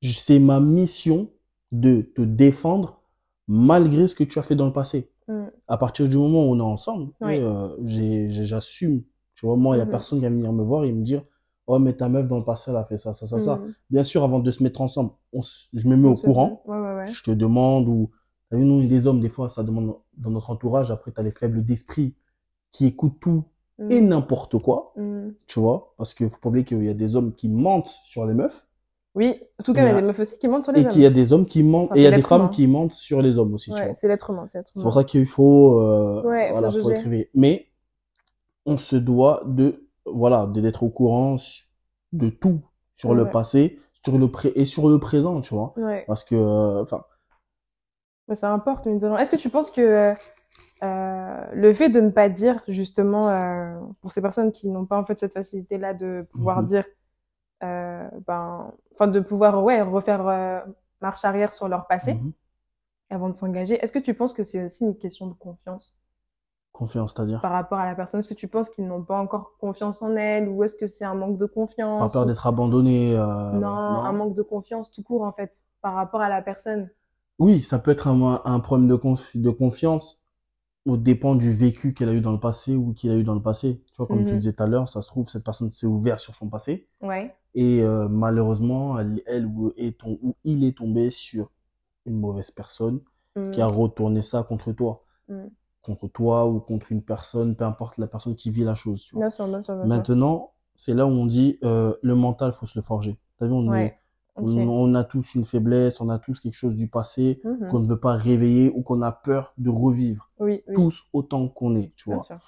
je- 0.00 0.12
c'est 0.12 0.38
ma 0.38 0.60
mission 0.60 1.30
de 1.72 2.02
te 2.02 2.22
défendre 2.22 3.02
malgré 3.48 4.08
ce 4.08 4.14
que 4.14 4.24
tu 4.24 4.38
as 4.38 4.42
fait 4.42 4.56
dans 4.56 4.66
le 4.66 4.72
passé. 4.72 5.10
Mhm. 5.28 5.50
À 5.68 5.78
partir 5.78 6.08
du 6.08 6.16
moment 6.16 6.46
où 6.48 6.52
on 6.54 6.58
est 6.58 6.62
ensemble, 6.62 7.12
Oui. 7.20 7.38
euh, 7.40 7.76
j'assume. 8.28 9.02
Tu 9.40 9.46
vois, 9.46 9.56
moi, 9.56 9.76
il 9.76 9.78
y 9.78 9.82
a 9.82 9.86
Mhm. 9.86 9.90
personne 9.90 10.18
qui 10.18 10.24
va 10.24 10.30
venir 10.30 10.52
me 10.52 10.62
voir 10.62 10.84
et 10.84 10.92
me 10.92 11.02
dire, 11.02 11.22
oh, 11.66 11.78
mais 11.78 11.94
ta 11.94 12.08
meuf 12.10 12.28
dans 12.28 12.36
le 12.38 12.44
passé, 12.44 12.70
elle 12.70 12.76
a 12.76 12.84
fait 12.84 12.98
ça, 12.98 13.14
ça, 13.14 13.26
ça, 13.26 13.40
ça. 13.40 13.56
Mhm. 13.56 13.74
Bien 13.90 14.02
sûr, 14.02 14.22
avant 14.22 14.38
de 14.38 14.50
se 14.50 14.62
mettre 14.62 14.82
ensemble, 14.82 15.12
on 15.32 15.40
je 15.72 15.88
me 15.88 15.96
mets 15.96 16.08
au 16.08 16.12
On 16.12 16.16
courant 16.16 16.62
Ouais, 16.66 16.78
ouais, 16.78 16.94
ouais. 16.96 17.06
je 17.06 17.22
te 17.22 17.30
demande 17.30 17.88
ou 17.88 18.10
t'as 18.50 18.56
vu 18.58 18.64
nous 18.64 18.86
des 18.86 19.06
hommes 19.06 19.20
des 19.20 19.28
fois 19.30 19.48
ça 19.48 19.62
demande 19.62 19.94
dans 20.18 20.30
notre 20.30 20.50
entourage 20.50 20.90
après 20.90 21.12
t'as 21.12 21.22
les 21.22 21.30
faibles 21.30 21.64
d'esprit 21.64 22.14
qui 22.72 22.86
écoutent 22.86 23.20
tout 23.20 23.44
Mhm. 23.78 23.90
et 23.92 24.00
n'importe 24.00 24.58
quoi 24.62 24.92
tu 25.46 25.60
vois 25.60 25.94
parce 25.98 26.14
que 26.14 26.28
faut 26.28 26.38
pas 26.40 26.48
oublier 26.50 26.64
qu'il 26.64 26.84
y 26.84 26.88
a 26.88 26.94
des 26.94 27.16
hommes 27.16 27.32
qui 27.34 27.48
mentent 27.48 27.88
sur 28.06 28.26
les 28.26 28.34
meufs 28.34 28.66
Oui, 29.14 29.40
en 29.58 29.62
tout 29.64 29.72
cas, 29.72 29.82
il 29.82 29.86
y 29.86 29.90
a 29.90 29.98
Et 29.98 30.00
des 30.00 30.06
meufs 30.06 30.20
aussi 30.20 30.38
qui 30.38 30.48
mentent 30.48 30.64
sur 30.64 30.72
les 30.72 30.80
et 30.80 30.84
hommes. 30.84 30.90
qu'il 30.92 31.02
y 31.02 31.06
a 31.06 31.10
des 31.10 31.32
hommes 31.32 31.46
qui 31.46 31.62
mentent 31.62 31.86
Enfin, 31.90 31.96
et 31.96 32.00
il 32.00 32.04
y 32.04 32.06
a 32.06 32.10
c'est 32.10 32.16
des 32.16 32.22
femmes 32.22 32.42
humain. 32.42 32.50
qui 32.50 32.66
mentent 32.66 32.92
sur 32.94 33.22
les 33.22 33.38
hommes 33.38 33.54
aussi 33.54 33.72
tu 33.72 33.84
vois 33.84 33.94
c'est 33.94 34.08
l'être 34.08 34.30
humain, 34.30 34.46
c'est 34.48 34.58
l'être 34.58 34.70
c'est 34.72 34.80
humain. 34.80 34.90
pour 34.90 34.94
ça 34.94 35.04
qu'il 35.04 35.26
faut 35.26 35.80
euh, 35.80 36.22
Ouais, 36.22 36.46
faut 36.48 36.52
voilà 36.52 36.70
faut 36.72 36.90
juger. 36.90 36.92
être 36.92 37.28
mais 37.34 37.66
on 38.66 38.76
se 38.76 38.96
doit 38.96 39.42
de 39.46 39.88
voilà 40.06 40.46
d'être 40.46 40.82
au 40.82 40.90
courant 40.90 41.36
de 42.12 42.28
tout 42.28 42.62
sur 42.94 43.14
le 43.14 43.28
passé 43.30 43.78
sur 44.04 44.18
le 44.18 44.30
pré 44.30 44.52
et 44.54 44.64
sur 44.64 44.88
le 44.88 44.98
présent 44.98 45.40
tu 45.40 45.54
vois 45.54 45.74
Ouais. 45.76 46.04
parce 46.06 46.24
que 46.24 46.80
enfin 46.82 47.04
ça 48.36 48.52
importe. 48.52 48.86
Est-ce 48.86 49.30
que 49.30 49.36
tu 49.36 49.50
penses 49.50 49.70
que 49.70 50.12
euh, 50.82 51.44
le 51.52 51.72
fait 51.74 51.88
de 51.88 52.00
ne 52.00 52.10
pas 52.10 52.28
dire, 52.28 52.62
justement, 52.68 53.28
euh, 53.28 53.78
pour 54.00 54.12
ces 54.12 54.22
personnes 54.22 54.52
qui 54.52 54.68
n'ont 54.68 54.86
pas 54.86 54.98
en 54.98 55.04
fait 55.04 55.18
cette 55.18 55.32
facilité-là 55.32 55.94
de 55.94 56.26
pouvoir 56.30 56.62
Mhm. 56.62 56.66
dire, 56.68 56.84
euh, 57.62 58.08
ben, 58.26 58.72
enfin 58.94 59.06
de 59.08 59.20
pouvoir 59.20 59.62
ouais 59.62 59.82
refaire 59.82 60.64
marche 61.00 61.24
arrière 61.24 61.52
sur 61.52 61.68
leur 61.68 61.86
passé 61.86 62.14
mhm. 62.14 62.32
avant 63.10 63.28
de 63.28 63.34
s'engager, 63.36 63.74
est-ce 63.82 63.92
que 63.92 63.98
tu 63.98 64.14
penses 64.14 64.32
que 64.32 64.44
c'est 64.44 64.64
aussi 64.64 64.84
une 64.84 64.96
question 64.96 65.26
de 65.26 65.34
confiance? 65.34 65.98
Confiance 66.80 67.12
c'est-à-dire 67.14 67.40
par 67.40 67.52
rapport 67.52 67.78
à 67.78 67.86
la 67.86 67.94
personne 67.94 68.20
Est-ce 68.20 68.28
que 68.28 68.34
tu 68.44 68.48
penses 68.48 68.68
qu'ils 68.70 68.86
n'ont 68.86 69.04
pas 69.04 69.18
encore 69.20 69.56
confiance 69.58 70.02
en 70.02 70.16
elle 70.16 70.48
ou 70.48 70.64
est-ce 70.64 70.74
que 70.74 70.86
c'est 70.86 71.04
un 71.04 71.14
manque 71.14 71.38
de 71.38 71.46
Pas 71.46 71.54
confiance 71.60 72.12
peur 72.12 72.22
ou- 72.24 72.26
d'être 72.26 72.46
abandonné. 72.46 73.16
euh, 73.16 73.52
non, 73.52 73.68
un 74.10 74.12
manque 74.12 74.34
de 74.34 74.42
confiance 74.42 74.90
tout 74.90 75.02
court 75.02 75.22
en 75.22 75.32
fait 75.32 75.52
par 75.82 75.94
rapport 75.94 76.20
à 76.20 76.28
la 76.28 76.42
personne. 76.42 76.90
Oui, 77.38 77.62
ça 77.62 77.78
peut 77.78 77.90
être 77.92 78.08
un, 78.08 78.42
un 78.44 78.60
problème 78.60 78.88
de, 78.88 78.96
conf- 78.96 79.36
de 79.40 79.50
confiance 79.50 80.24
au 80.86 80.96
dépend 80.96 81.34
du 81.34 81.52
vécu 81.52 81.92
qu'elle 81.94 82.08
a 82.08 82.14
eu 82.14 82.20
dans 82.22 82.32
le 82.32 82.40
passé 82.40 82.74
ou 82.74 82.92
qu'il 82.94 83.10
a 83.10 83.16
eu 83.16 83.24
dans 83.24 83.34
le 83.34 83.42
passé. 83.42 83.82
Tu 83.92 83.96
vois, 83.98 84.06
comme 84.06 84.24
tu 84.24 84.32
Mhm. 84.32 84.38
disais 84.40 84.52
tout 84.54 84.62
à 84.62 84.66
l'heure, 84.66 84.88
ça 84.88 85.02
se 85.02 85.08
trouve, 85.08 85.28
cette 85.28 85.44
personne 85.44 85.70
s'est 85.70 85.86
ouverte 85.86 86.20
sur 86.20 86.34
son 86.34 86.48
passé 86.48 86.88
Ouais. 87.02 87.34
et 87.54 87.82
euh, 87.82 88.08
malheureusement, 88.08 88.98
elle, 88.98 89.22
elle 89.26 89.46
ou, 89.46 89.72
est 89.76 89.98
tom- 90.00 90.18
ou 90.22 90.34
il 90.44 90.64
est 90.64 90.76
tombé 90.76 91.10
sur 91.10 91.50
une 92.06 92.18
mauvaise 92.18 92.50
personne 92.50 93.00
Mm. 93.36 93.52
qui 93.52 93.60
a 93.60 93.66
retourné 93.66 94.22
ça 94.22 94.42
contre 94.42 94.72
toi. 94.72 95.04
Mm. 95.28 95.46
Contre 95.82 96.08
toi 96.08 96.46
ou 96.46 96.60
contre 96.60 96.92
une 96.92 97.02
personne, 97.02 97.56
peu 97.56 97.64
importe 97.64 97.96
la 97.98 98.06
personne 98.06 98.34
qui 98.34 98.50
vit 98.50 98.64
la 98.64 98.74
chose. 98.74 99.02
Tu 99.04 99.14
vois. 99.14 99.22
Bien 99.24 99.30
sûr, 99.30 99.46
bien 99.48 99.62
sûr, 99.62 99.74
bien. 99.76 99.86
Maintenant, 99.86 100.52
c'est 100.74 100.94
là 100.94 101.06
où 101.06 101.10
on 101.10 101.26
dit 101.26 101.58
euh, 101.64 101.94
le 102.02 102.14
mental, 102.14 102.52
faut 102.52 102.66
se 102.66 102.78
le 102.78 102.82
forger. 102.82 103.18
T'as 103.38 103.46
vu, 103.46 103.52
on, 103.52 103.74
est- 103.74 103.98
on, 104.36 104.68
on 104.68 104.94
a 104.94 105.04
tous 105.04 105.34
une 105.34 105.44
faiblesse, 105.44 106.00
on 106.00 106.08
a 106.10 106.18
tous 106.18 106.38
quelque 106.40 106.54
chose 106.54 106.74
du 106.76 106.88
passé 106.88 107.40
Mhm. 107.44 107.68
qu'on 107.70 107.78
ne 107.80 107.86
veut 107.86 108.00
pas 108.00 108.14
réveiller 108.14 108.70
ou 108.74 108.82
qu'on 108.82 109.02
a 109.02 109.12
peur 109.12 109.54
de 109.58 109.70
revivre. 109.70 110.30
Oui, 110.38 110.62
oui, 110.68 110.74
Tous 110.74 111.04
autant 111.12 111.48
qu'on 111.48 111.76
est, 111.76 111.92
tu 111.96 112.08
bien 112.08 112.16
vois. 112.16 112.24
sûr, 112.24 112.38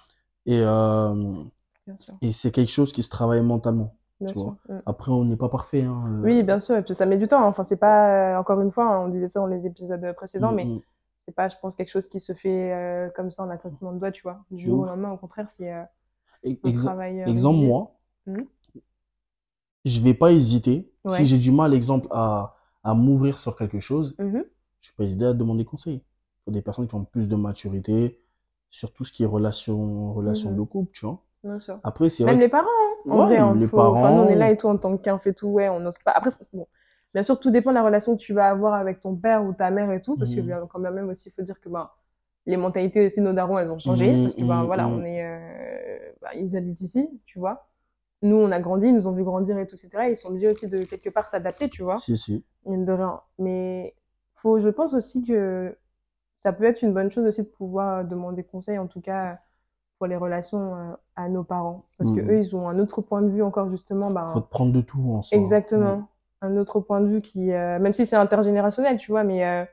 Et, 0.47 0.61
euh, 0.61 1.15
bien 1.87 1.97
sûr, 1.97 2.15
et 2.23 2.33
c'est 2.33 2.51
quelque 2.51 2.71
chose 2.71 2.93
qui 2.93 3.03
se 3.03 3.11
travaille 3.11 3.43
mentalement. 3.43 3.95
Tu 4.19 4.29
sûr. 4.29 4.57
Mm. 4.69 4.79
Après, 4.87 5.11
on 5.11 5.25
n'est 5.25 5.37
pas 5.37 5.49
parfait. 5.49 5.83
Hein, 5.83 6.05
euh, 6.07 6.23
Oui, 6.25 6.43
bien 6.43 6.61
sûr, 6.61 6.77
et 6.77 6.83
puis 6.83 6.95
ça 6.95 7.07
met 7.07 7.19
du 7.19 7.27
temps. 7.29 7.43
hein. 7.43 7.49
Enfin, 7.49 7.65
c'est 7.65 7.77
pas, 7.77 8.35
euh, 8.35 8.39
encore 8.39 8.61
une 8.61 8.71
fois, 8.71 9.01
on 9.01 9.09
disait 9.09 9.29
ça 9.29 9.41
dans 9.41 9.47
les 9.47 9.67
épisodes 9.67 10.13
précédents, 10.15 10.53
mm, 10.53 10.57
mais 10.57 10.65
mm. 10.67 10.81
C'est 11.27 11.35
pas, 11.35 11.49
je 11.49 11.57
pense, 11.61 11.75
quelque 11.75 11.91
chose 11.91 12.09
qui 12.09 12.21
se 12.21 12.33
fait 12.33 12.73
euh, 12.73 13.11
comme 13.11 13.31
ça 13.31 13.45
en 13.45 13.51
un 13.51 13.57
claquement 13.57 13.93
de 13.93 13.99
doigts, 13.99 14.13
tu 14.13 14.23
vois. 14.23 14.45
Du 14.51 14.65
jour 14.65 14.81
au 14.81 14.85
lendemain, 14.87 15.13
au 15.13 15.17
contraire, 15.17 15.49
c'est 15.51 15.73
euh, 15.73 15.83
travail. 16.75 17.23
euh, 17.23 17.27
exemple, 17.27 17.59
moi, 17.61 17.99
Mhm. 18.27 18.47
je 19.85 20.01
vais 20.01 20.15
pas 20.15 20.33
hésiter. 20.33 20.93
Ouais. 21.05 21.17
Si 21.17 21.27
j'ai 21.27 21.39
du 21.39 21.51
mal, 21.51 21.75
exemple, 21.75 22.07
à, 22.11 22.55
à 22.85 22.95
m'ouvrir 22.95 23.39
sur 23.39 23.57
quelque 23.57 23.81
chose, 23.81 24.17
Mhm. 24.19 24.45
je 24.81 24.89
vais 24.91 24.95
pas 24.97 25.05
hésiter 25.05 25.25
à 25.27 25.33
demander 25.33 25.65
conseil. 25.65 26.03
Pour 26.45 26.53
des 26.53 26.63
personnes 26.63 26.89
qui 26.89 26.95
ont 26.95 27.05
plus 27.05 27.29
de 27.29 27.37
maturité 27.37 28.19
sur 28.71 28.93
tout 28.93 29.05
ce 29.05 29.13
qui 29.13 29.23
est 29.23 29.27
relation, 29.27 30.13
relation 30.13 30.51
Mhm. 30.51 30.57
de 30.57 30.63
couple, 30.63 30.91
tu 30.93 31.07
vois. 31.07 31.23
Bien 31.45 31.59
sûr. 31.59 31.81
Après, 31.85 32.09
c'est 32.09 32.25
Même 32.25 32.37
vrai. 32.37 32.45
les 32.45 32.49
parents, 32.49 32.67
hein, 32.69 33.11
en 33.11 33.17
Ouais, 33.19 33.25
vrai, 33.27 33.37
hein, 33.39 33.55
les 33.55 33.67
faut- 33.69 33.79
Enfin, 33.81 34.11
nous, 34.11 34.23
on 34.23 34.23
est 34.25 34.27
parents. 34.27 34.39
là 34.39 34.51
et 34.51 34.57
tout 34.57 34.69
en 34.69 34.77
tant 34.79 34.97
qu'un 34.97 35.19
fait 35.19 35.33
tout, 35.35 35.49
ouais, 35.49 35.69
on 35.69 35.81
n'ose 35.81 35.99
pas. 36.05 36.13
Après, 36.13 36.31
bon, 36.53 36.67
bien 37.15 37.23
sûr, 37.23 37.39
tout 37.41 37.51
dépend 37.51 37.71
de 37.71 37.75
la 37.77 37.85
relation 37.85 38.17
que 38.17 38.23
tu 38.23 38.33
vas 38.35 38.49
avoir 38.51 38.75
avec 38.75 39.01
ton 39.01 39.17
père 39.17 39.45
ou 39.45 39.53
ta 39.53 39.71
mère 39.71 39.91
et 39.93 40.01
tout, 40.03 40.17
parce 40.17 40.35
que 40.35 40.41
bien, 40.41 40.67
quand 40.69 40.79
même 40.81 41.09
aussi, 41.09 41.29
il 41.29 41.33
faut 41.33 41.43
dire 41.43 41.61
que 41.61 41.69
ben, 41.69 41.91
les 42.47 42.57
mentalités 42.57 43.07
aussi, 43.07 43.21
nos 43.21 43.33
darons, 43.33 43.59
elles 43.59 43.71
ont 43.71 43.79
changé, 43.79 44.11
Mhm, 44.13 44.23
parce 44.23 44.35
que 44.35 44.45
ben 44.45 44.61
mhm, 44.61 44.67
voilà, 44.67 44.89
on 44.89 45.03
est, 45.05 45.25
euh, 45.25 46.13
ben, 46.23 46.31
ils 46.37 46.57
habitent 46.57 46.81
ici, 46.81 47.09
tu 47.27 47.39
vois. 47.39 47.69
Nous, 48.23 48.37
on 48.37 48.51
a 48.53 48.61
grandi, 48.61 48.89
ils 48.89 48.95
nous 48.95 49.07
ont 49.09 49.13
vu 49.13 49.25
grandir 49.25 49.59
et 49.59 49.67
tout, 49.67 49.77
etc. 49.77 50.09
Ils 50.11 50.17
sont 50.17 50.29
obligés 50.31 50.51
aussi 50.51 50.69
de 50.69 50.79
quelque 50.79 51.11
part 51.11 51.29
s'adapter, 51.29 51.69
tu 51.69 51.83
vois, 51.83 51.97
Si, 51.99 52.17
si. 52.17 52.45
mine 52.67 52.85
de 52.85 52.93
rien. 52.93 53.21
Mais 53.39 53.95
faut, 54.35 54.59
je 54.59 54.69
pense 54.71 54.95
aussi 54.95 55.25
que 55.25 55.77
ça 56.43 56.53
peut 56.53 56.65
être 56.65 56.83
une 56.83 56.93
bonne 56.95 57.11
chose 57.11 57.27
aussi 57.27 57.43
de 57.43 57.49
pouvoir 57.49 57.99
euh, 58.01 58.05
demander 58.05 58.45
conseil, 58.45 58.79
en 58.79 58.87
tout 58.87 59.01
cas 59.01 59.39
pour 59.99 60.07
les 60.09 60.17
relations 60.17 60.75
euh, 60.77 60.95
à 61.17 61.29
nos 61.29 61.45
parents, 61.45 61.85
parce 61.99 62.11
que 62.11 62.21
eux, 62.21 62.39
ils 62.39 62.57
ont 62.57 62.69
un 62.69 62.79
autre 62.81 63.03
point 63.03 63.23
de 63.23 63.29
vue 63.31 63.43
encore 63.43 63.71
justement, 63.71 64.11
ben, 64.11 64.27
Faut 64.33 64.41
te 64.41 64.49
prendre 64.51 64.73
de 64.73 64.81
tout 64.81 65.01
en 65.01 65.23
soi. 65.23 65.39
exactement, 65.39 66.09
un 66.43 66.57
autre 66.59 66.81
point 66.81 67.01
de 67.01 67.09
vue 67.09 67.23
qui, 67.23 67.53
euh, 67.53 67.79
même 67.81 67.95
si 67.95 68.07
c'est 68.07 68.17
intergénérationnel, 68.17 68.99
tu 68.99 69.11
vois, 69.13 69.25
mais 69.25 69.45
euh, 69.47 69.65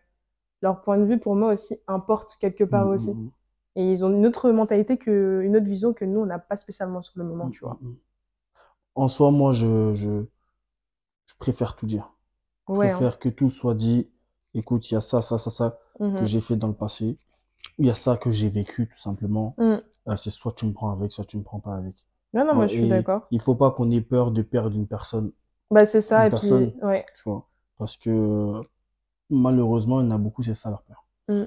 leur 0.62 0.82
point 0.82 0.98
de 0.98 1.06
vue 1.06 1.20
pour 1.20 1.36
moi 1.36 1.54
aussi 1.54 1.78
importe 1.88 2.38
quelque 2.40 2.64
part 2.66 2.88
Mm, 2.88 2.96
aussi. 2.96 3.12
mm, 3.12 3.26
mm. 3.26 3.32
Et 3.78 3.92
ils 3.92 4.06
ont 4.06 4.10
une 4.12 4.26
autre 4.28 4.52
mentalité 4.52 4.98
que, 4.98 5.42
une 5.44 5.56
autre 5.58 5.66
vision 5.68 5.94
que 5.94 6.06
nous, 6.06 6.22
on 6.22 6.26
n'a 6.28 6.40
pas 6.40 6.58
spécialement 6.58 7.02
sur 7.04 7.14
le 7.18 7.26
moment, 7.26 7.50
tu 7.50 7.62
vois. 7.66 7.80
En 8.94 9.08
soi, 9.08 9.32
moi, 9.32 9.52
je, 9.52 9.94
je, 9.96 10.26
je 11.28 11.34
préfère 11.40 11.76
tout 11.76 11.86
dire. 11.86 12.14
Je 12.68 12.74
Ouais, 12.74 12.92
hein. 12.92 13.00
préfère 13.00 13.20
que 13.20 13.30
tout 13.30 13.50
soit 13.50 13.76
dit. 13.76 14.10
Écoute, 14.54 14.90
il 14.92 14.96
y 14.96 14.98
a 14.98 15.02
ça, 15.02 15.22
ça, 15.22 15.38
ça, 15.38 15.50
ça 15.50 15.80
que 16.16 16.26
j'ai 16.26 16.42
fait 16.42 16.56
dans 16.58 16.68
le 16.68 16.74
passé. 16.74 17.16
Il 17.80 17.86
y 17.88 17.90
a 17.92 17.96
ça 17.96 18.18
que 18.18 18.32
j'ai 18.32 18.50
vécu, 18.50 18.88
tout 18.90 19.00
simplement. 19.00 19.56
Euh, 20.08 20.18
c'est 20.18 20.30
soit 20.32 20.54
tu 20.54 20.66
me 20.68 20.74
prends 20.74 20.92
avec, 20.92 21.12
soit 21.12 21.26
tu 21.26 21.38
me 21.38 21.44
prends 21.44 21.60
pas 21.60 21.76
avec. 21.76 21.96
Non, 22.34 22.46
non, 22.46 22.56
moi, 22.56 22.68
je 22.68 22.74
suis 22.74 22.88
d'accord. 22.88 23.28
Il 23.32 23.40
faut 23.42 23.56
pas 23.56 23.72
qu'on 23.72 23.90
ait 23.92 24.02
peur 24.02 24.32
de 24.32 24.42
perdre 24.44 24.76
une 24.76 24.88
personne, 24.88 25.32
Bah, 25.72 25.86
c'est 25.86 26.02
ça, 26.02 26.28
et 26.28 26.30
personne. 26.30 26.72
puis, 26.72 26.84
ouais. 26.86 27.06
tu 27.16 27.24
vois. 27.30 27.48
Parce 27.78 27.96
que, 27.98 28.60
malheureusement, 29.30 30.02
il 30.02 30.06
y 30.06 30.08
en 30.08 30.12
a 30.12 30.18
beaucoup, 30.18 30.42
c'est 30.44 30.54
ça 30.54 30.70
leur 30.70 30.82
peur. 30.84 31.06
Non, 31.28 31.46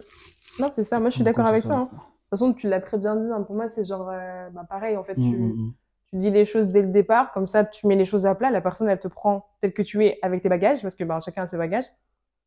c'est 0.74 0.84
ça, 0.84 1.00
moi, 1.00 1.10
je 1.10 1.16
suis 1.16 1.24
d'accord 1.24 1.46
avec 1.46 1.62
ça 1.62 1.74
hein. 1.76 1.84
De 1.84 1.88
toute 2.36 2.40
façon, 2.40 2.54
tu 2.54 2.68
l'as 2.68 2.80
très 2.80 2.98
bien 2.98 3.16
dit, 3.16 3.30
hein. 3.30 3.42
Pour 3.42 3.54
moi, 3.56 3.68
c'est 3.68 3.84
genre, 3.84 4.08
euh, 4.10 4.48
bah, 4.50 4.64
pareil, 4.68 4.96
en 4.96 5.04
fait, 5.04 5.18
Mm, 5.18 5.22
tu, 5.22 5.36
mm, 5.36 5.46
mm. 5.46 5.74
tu 6.10 6.16
dis 6.16 6.30
les 6.30 6.44
choses 6.46 6.68
dès 6.68 6.82
le 6.82 6.88
départ, 6.88 7.32
comme 7.32 7.46
ça, 7.46 7.64
tu 7.64 7.86
mets 7.86 7.96
les 7.96 8.04
choses 8.06 8.26
à 8.26 8.34
plat, 8.34 8.50
la 8.50 8.60
personne, 8.60 8.88
elle 8.88 8.98
te 8.98 9.08
prend 9.08 9.46
tel 9.60 9.72
que 9.74 9.82
tu 9.82 10.04
es 10.06 10.18
avec 10.22 10.42
tes 10.42 10.48
bagages, 10.48 10.80
parce 10.82 10.94
que, 10.94 11.04
ben, 11.04 11.20
chacun 11.20 11.42
a 11.42 11.48
ses 11.48 11.58
bagages. 11.58 11.84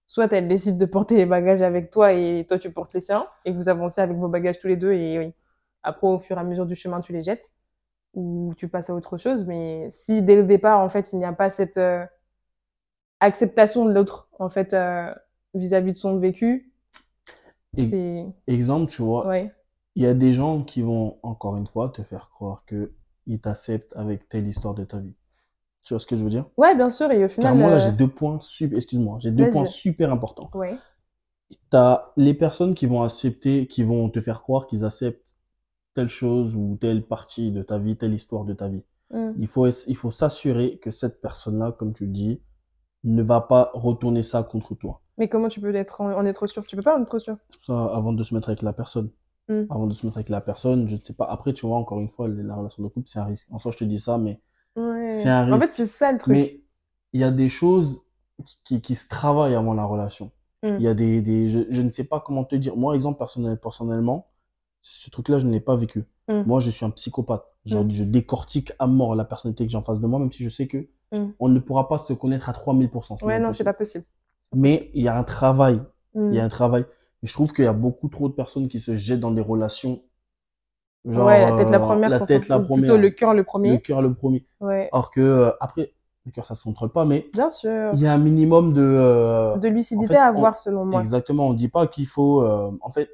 Soit 0.08 0.32
elle 0.34 0.48
décide 0.48 0.78
de 0.78 0.86
porter 0.86 1.16
les 1.18 1.26
bagages 1.26 1.62
avec 1.64 1.90
toi 1.92 2.14
et 2.14 2.46
toi, 2.48 2.58
tu 2.60 2.72
portes 2.72 2.94
les 2.94 3.02
siens, 3.02 3.28
et 3.44 3.52
vous 3.52 3.70
avancez 3.70 4.02
avec 4.02 4.18
vos 4.18 4.28
bagages 4.28 4.60
tous 4.60 4.68
les 4.68 4.78
deux, 4.78 4.94
et 4.94 5.20
oui. 5.20 5.34
Après, 5.84 6.08
au 6.08 6.18
fur 6.20 6.38
et 6.38 6.40
à 6.40 6.44
mesure 6.44 6.66
du 6.66 6.76
chemin, 6.76 7.02
tu 7.02 7.12
les 7.14 7.22
jettes, 7.22 7.52
ou 8.16 8.54
tu 8.58 8.68
passes 8.70 8.90
à 8.90 8.96
autre 8.96 9.18
chose, 9.18 9.46
mais 9.48 9.90
si 9.92 10.22
dès 10.24 10.36
le 10.38 10.44
départ, 10.46 10.80
en 10.82 10.90
fait, 10.90 11.12
il 11.14 11.20
n'y 11.20 11.26
a 11.26 11.34
pas 11.34 11.52
cette, 11.52 11.78
euh, 11.78 12.06
acceptation 13.20 13.86
de 13.86 13.92
l'autre, 13.94 14.30
en 14.40 14.50
fait, 14.50 14.74
euh, 14.74 15.14
vis-à-vis 15.54 15.94
de 15.94 15.98
son 15.98 16.18
vécu, 16.20 16.72
c'est, 17.74 18.26
Exemple, 18.48 18.92
tu 18.92 19.02
vois, 19.02 19.28
ouais. 19.28 19.54
il 19.96 20.04
y 20.04 20.08
a 20.08 20.14
des 20.14 20.34
gens 20.34 20.64
qui 20.64 20.82
vont, 20.82 21.18
encore 21.24 21.58
une 21.58 21.68
fois, 21.68 21.90
te 21.90 22.04
faire 22.04 22.30
croire 22.30 22.64
que 22.66 22.94
ils 23.28 23.42
t'acceptent 23.42 23.94
avec 23.96 24.30
telle 24.30 24.48
histoire 24.48 24.76
de 24.76 24.86
ta 24.86 25.00
vie. 25.00 25.16
Tu 25.86 25.94
vois 25.94 26.00
ce 26.00 26.08
que 26.08 26.16
je 26.16 26.24
veux 26.24 26.30
dire? 26.30 26.46
Ouais, 26.58 26.76
bien 26.76 26.90
sûr, 26.90 27.12
et 27.12 27.24
au 27.26 27.28
Car 27.28 27.54
final, 27.54 27.58
moi, 27.58 27.70
là, 27.72 27.76
euh, 27.76 27.80
j'ai 27.80 27.92
deux 27.92 28.08
points 28.08 28.40
super, 28.40 28.78
excuse-moi, 28.78 29.18
j'ai 29.20 29.32
deux 29.32 29.50
points 29.50 29.66
super 29.66 30.12
importants. 30.12 30.50
ouais. 30.56 30.78
T'as 31.70 32.12
les 32.18 32.34
personnes 32.34 32.74
qui 32.74 32.88
vont 32.88 33.04
accepter, 33.04 33.68
qui 33.68 33.84
vont 33.84 34.10
te 34.10 34.20
faire 34.20 34.42
croire 34.42 34.66
qu'ils 34.66 34.84
acceptent 34.84 35.35
telle 35.96 36.10
chose 36.10 36.56
ou 36.56 36.78
telle 36.80 37.04
partie 37.04 37.52
de 37.52 37.64
ta 37.64 37.80
vie, 37.80 37.98
telle 37.98 38.14
histoire 38.14 38.46
de 38.46 38.54
ta 38.54 38.68
vie. 38.68 38.84
Mm. 39.12 39.32
Il 39.40 39.48
faut, 39.48 39.68
il 39.68 39.96
faut 39.96 40.12
s'assurer 40.12 40.78
que 40.78 40.92
cette 40.92 41.22
personne-là, 41.22 41.72
comme 41.72 41.94
tu 41.94 42.06
le 42.06 42.12
dis, 42.12 42.42
ne 43.04 43.24
va 43.24 43.42
pas 43.42 43.72
retourner 43.74 44.22
ça 44.24 44.44
contre 44.44 44.76
toi. 44.76 45.02
Mais 45.18 45.30
comment 45.30 45.48
tu 45.50 45.60
peux 45.62 45.74
être 45.74 46.02
en, 46.02 46.12
en 46.14 46.26
être 46.26 46.46
sûr? 46.48 46.64
Tu 46.68 46.76
peux 46.76 46.82
pas 46.84 46.98
en 47.00 47.02
être 47.04 47.18
sûr. 47.20 47.36
Ça, 47.62 47.86
avant 47.96 48.14
de 48.14 48.22
se 48.24 48.34
mettre 48.36 48.50
avec 48.50 48.62
la 48.62 48.74
personne. 48.74 49.10
Mm. 49.48 49.64
Avant 49.70 49.88
de 49.88 49.94
se 49.94 50.06
mettre 50.06 50.18
avec 50.18 50.30
la 50.30 50.42
personne, 50.42 50.88
je 50.88 50.96
ne 50.96 51.00
sais 51.02 51.14
pas. 51.14 51.26
Après, 51.26 51.54
tu 51.54 51.66
vois, 51.66 51.78
encore 51.78 52.00
une 52.00 52.10
fois, 52.10 52.28
la 52.28 52.56
relation 52.56 52.84
de 52.84 52.88
couple, 52.90 53.08
c'est 53.08 53.20
un 53.20 53.26
risque. 53.26 53.48
En 53.52 53.58
soi, 53.60 53.72
je 53.72 53.78
te 53.78 53.84
dis 53.84 54.00
ça, 54.00 54.18
mais 54.18 54.40
Ouais. 54.76 55.10
C'est 55.10 55.30
un 55.30 55.50
En 55.54 55.58
fait, 55.60 55.66
risque. 55.66 55.76
c'est 55.78 55.88
ça 55.88 56.12
le 56.12 56.18
truc. 56.18 56.34
Mais 56.34 56.62
il 57.14 57.22
y 57.22 57.24
a 57.24 57.32
des 57.32 57.48
choses 57.48 58.02
qui, 58.46 58.58
qui, 58.66 58.82
qui 58.82 58.96
se 58.96 59.08
travaillent 59.08 59.56
avant 59.56 59.74
la 59.74 59.86
relation. 59.86 60.32
Mm. 60.64 60.76
Il 60.80 60.82
y 60.82 60.88
a 60.88 60.94
des, 60.94 61.22
des 61.22 61.50
je, 61.50 61.60
je 61.70 61.82
ne 61.82 61.92
sais 61.92 62.04
pas 62.06 62.20
comment 62.20 62.44
te 62.44 62.56
dire. 62.58 62.76
Moi, 62.76 62.94
exemple, 62.96 63.18
personnel, 63.18 63.58
personnellement, 63.58 64.26
ce 64.88 65.10
truc-là, 65.10 65.40
je 65.40 65.48
ne 65.48 65.52
l'ai 65.52 65.60
pas 65.60 65.76
vécu. 65.76 66.06
Mm. 66.28 66.44
Moi, 66.46 66.60
je 66.60 66.70
suis 66.70 66.86
un 66.86 66.92
psychopathe. 66.92 67.44
Genre, 67.66 67.84
Mm. 67.86 67.90
je 67.90 68.04
décortique 68.04 68.72
à 68.78 68.86
mort 68.86 69.16
la 69.16 69.26
personnalité 69.26 69.66
que 69.66 69.72
j'ai 69.72 69.78
en 69.78 69.82
face 69.82 70.00
de 70.00 70.06
moi, 70.06 70.20
même 70.20 70.32
si 70.32 70.44
je 70.44 70.50
sais 70.50 70.68
que 70.68 70.88
Mm. 71.12 71.32
on 71.40 71.50
ne 71.50 71.60
pourra 71.60 71.88
pas 71.88 71.98
se 71.98 72.14
connaître 72.14 72.50
à 72.50 72.54
3000%. 72.54 73.18
Ouais, 73.24 73.40
non, 73.40 73.52
c'est 73.52 73.64
pas 73.64 73.74
possible. 73.74 74.06
Mais 74.54 74.92
il 74.94 75.04
y 75.04 75.08
a 75.08 75.18
un 75.18 75.24
travail. 75.24 75.82
Il 76.14 76.34
y 76.36 76.40
a 76.40 76.44
un 76.46 76.50
travail. 76.50 76.86
Et 77.24 77.28
je 77.28 77.34
trouve 77.34 77.52
qu'il 77.52 77.66
y 77.66 77.68
a 77.68 77.74
beaucoup 77.74 78.08
trop 78.10 78.30
de 78.30 78.34
personnes 78.34 78.68
qui 78.68 78.80
se 78.80 78.96
jettent 78.96 79.20
dans 79.20 79.32
des 79.32 79.42
relations. 79.42 80.02
Genre, 81.04 81.26
ouais, 81.28 81.42
la 81.52 81.58
tête 81.58 81.70
la 81.72 81.78
euh, 81.78 81.80
première. 81.80 82.10
la 82.10 82.20
tête 82.20 82.48
la 82.48 82.60
première. 82.60 82.84
Plutôt 82.92 82.98
le 82.98 83.10
cœur 83.10 83.34
le 83.34 83.40
Le 83.40 83.44
premier. 83.44 83.82
cœur 83.82 84.02
le 84.04 84.14
premier. 84.14 84.46
Ouais. 84.62 84.90
Alors 84.94 85.10
que, 85.12 85.20
euh, 85.22 85.52
après, 85.60 85.94
le 86.26 86.32
cœur, 86.32 86.46
ça 86.48 86.56
se 86.56 86.64
contrôle 86.64 86.90
pas, 86.92 87.06
mais 87.06 87.28
Bien 87.34 87.52
sûr. 87.52 87.92
il 87.94 88.00
y 88.02 88.08
a 88.08 88.14
un 88.14 88.18
minimum 88.18 88.74
de, 88.74 88.82
euh, 88.82 89.58
De 89.58 89.68
lucidité 89.68 90.06
en 90.14 90.14
fait, 90.14 90.20
à 90.20 90.32
on- 90.32 90.38
avoir, 90.38 90.58
selon 90.58 90.86
moi. 90.86 91.00
exactement, 91.00 91.48
on 91.48 91.54
dit 91.54 91.68
pas 91.70 91.86
qu'il 91.88 92.08
faut, 92.08 92.42
euh, 92.44 92.72
en 92.82 92.90
fait, 92.90 93.10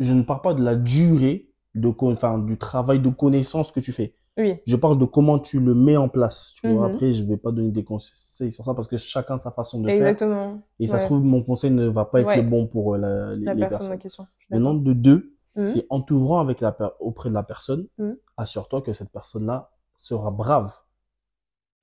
je 0.00 0.14
ne 0.14 0.22
parle 0.22 0.40
pas 0.42 0.54
de 0.54 0.62
la 0.62 0.74
durée 0.76 1.48
de, 1.74 1.90
co- 1.90 2.10
enfin, 2.10 2.38
du 2.38 2.56
travail 2.58 3.00
de 3.00 3.08
connaissance 3.10 3.72
que 3.72 3.80
tu 3.80 3.92
fais. 3.92 4.14
Oui. 4.36 4.56
Je 4.66 4.76
parle 4.76 4.98
de 4.98 5.04
comment 5.04 5.38
tu 5.40 5.58
le 5.58 5.74
mets 5.74 5.96
en 5.96 6.08
place. 6.08 6.54
Tu 6.60 6.72
vois, 6.72 6.88
Mhm. 6.88 6.94
après, 6.94 7.12
je 7.12 7.24
vais 7.24 7.36
pas 7.36 7.50
donner 7.50 7.70
des 7.72 7.82
conseils 7.82 8.52
sur 8.52 8.64
ça 8.64 8.72
parce 8.74 8.86
que 8.86 8.96
chacun 8.96 9.36
sa 9.36 9.50
façon 9.50 9.80
de 9.80 9.86
faire. 9.88 9.96
Exactement. 9.96 10.60
Et 10.78 10.86
ça 10.86 10.98
se 11.00 11.06
trouve, 11.06 11.22
mon 11.24 11.42
conseil 11.42 11.72
ne 11.72 11.88
va 11.88 12.04
pas 12.04 12.20
être 12.20 12.28
Ouais. 12.28 12.36
le 12.36 12.42
bon 12.48 12.66
pour 12.68 12.94
euh, 12.94 12.98
la- 12.98 13.34
les, 13.34 13.44
La 13.44 13.54
les 13.54 13.60
personne 13.60 13.78
personnes. 13.78 13.92
en 13.94 13.98
question. 13.98 14.26
Maintenant, 14.50 14.74
d'accord. 14.74 14.84
de 14.86 14.92
deux, 14.92 15.34
Mhm. 15.56 15.64
c'est 15.64 15.86
en 15.90 16.00
t'ouvrant 16.00 16.38
avec 16.40 16.60
la, 16.60 16.70
per- 16.70 16.90
auprès 17.00 17.30
de 17.30 17.34
la 17.34 17.42
personne, 17.42 17.88
Mhm. 17.98 18.16
assure-toi 18.36 18.80
que 18.82 18.92
cette 18.92 19.10
personne-là 19.10 19.70
sera 19.96 20.30
brave. 20.30 20.72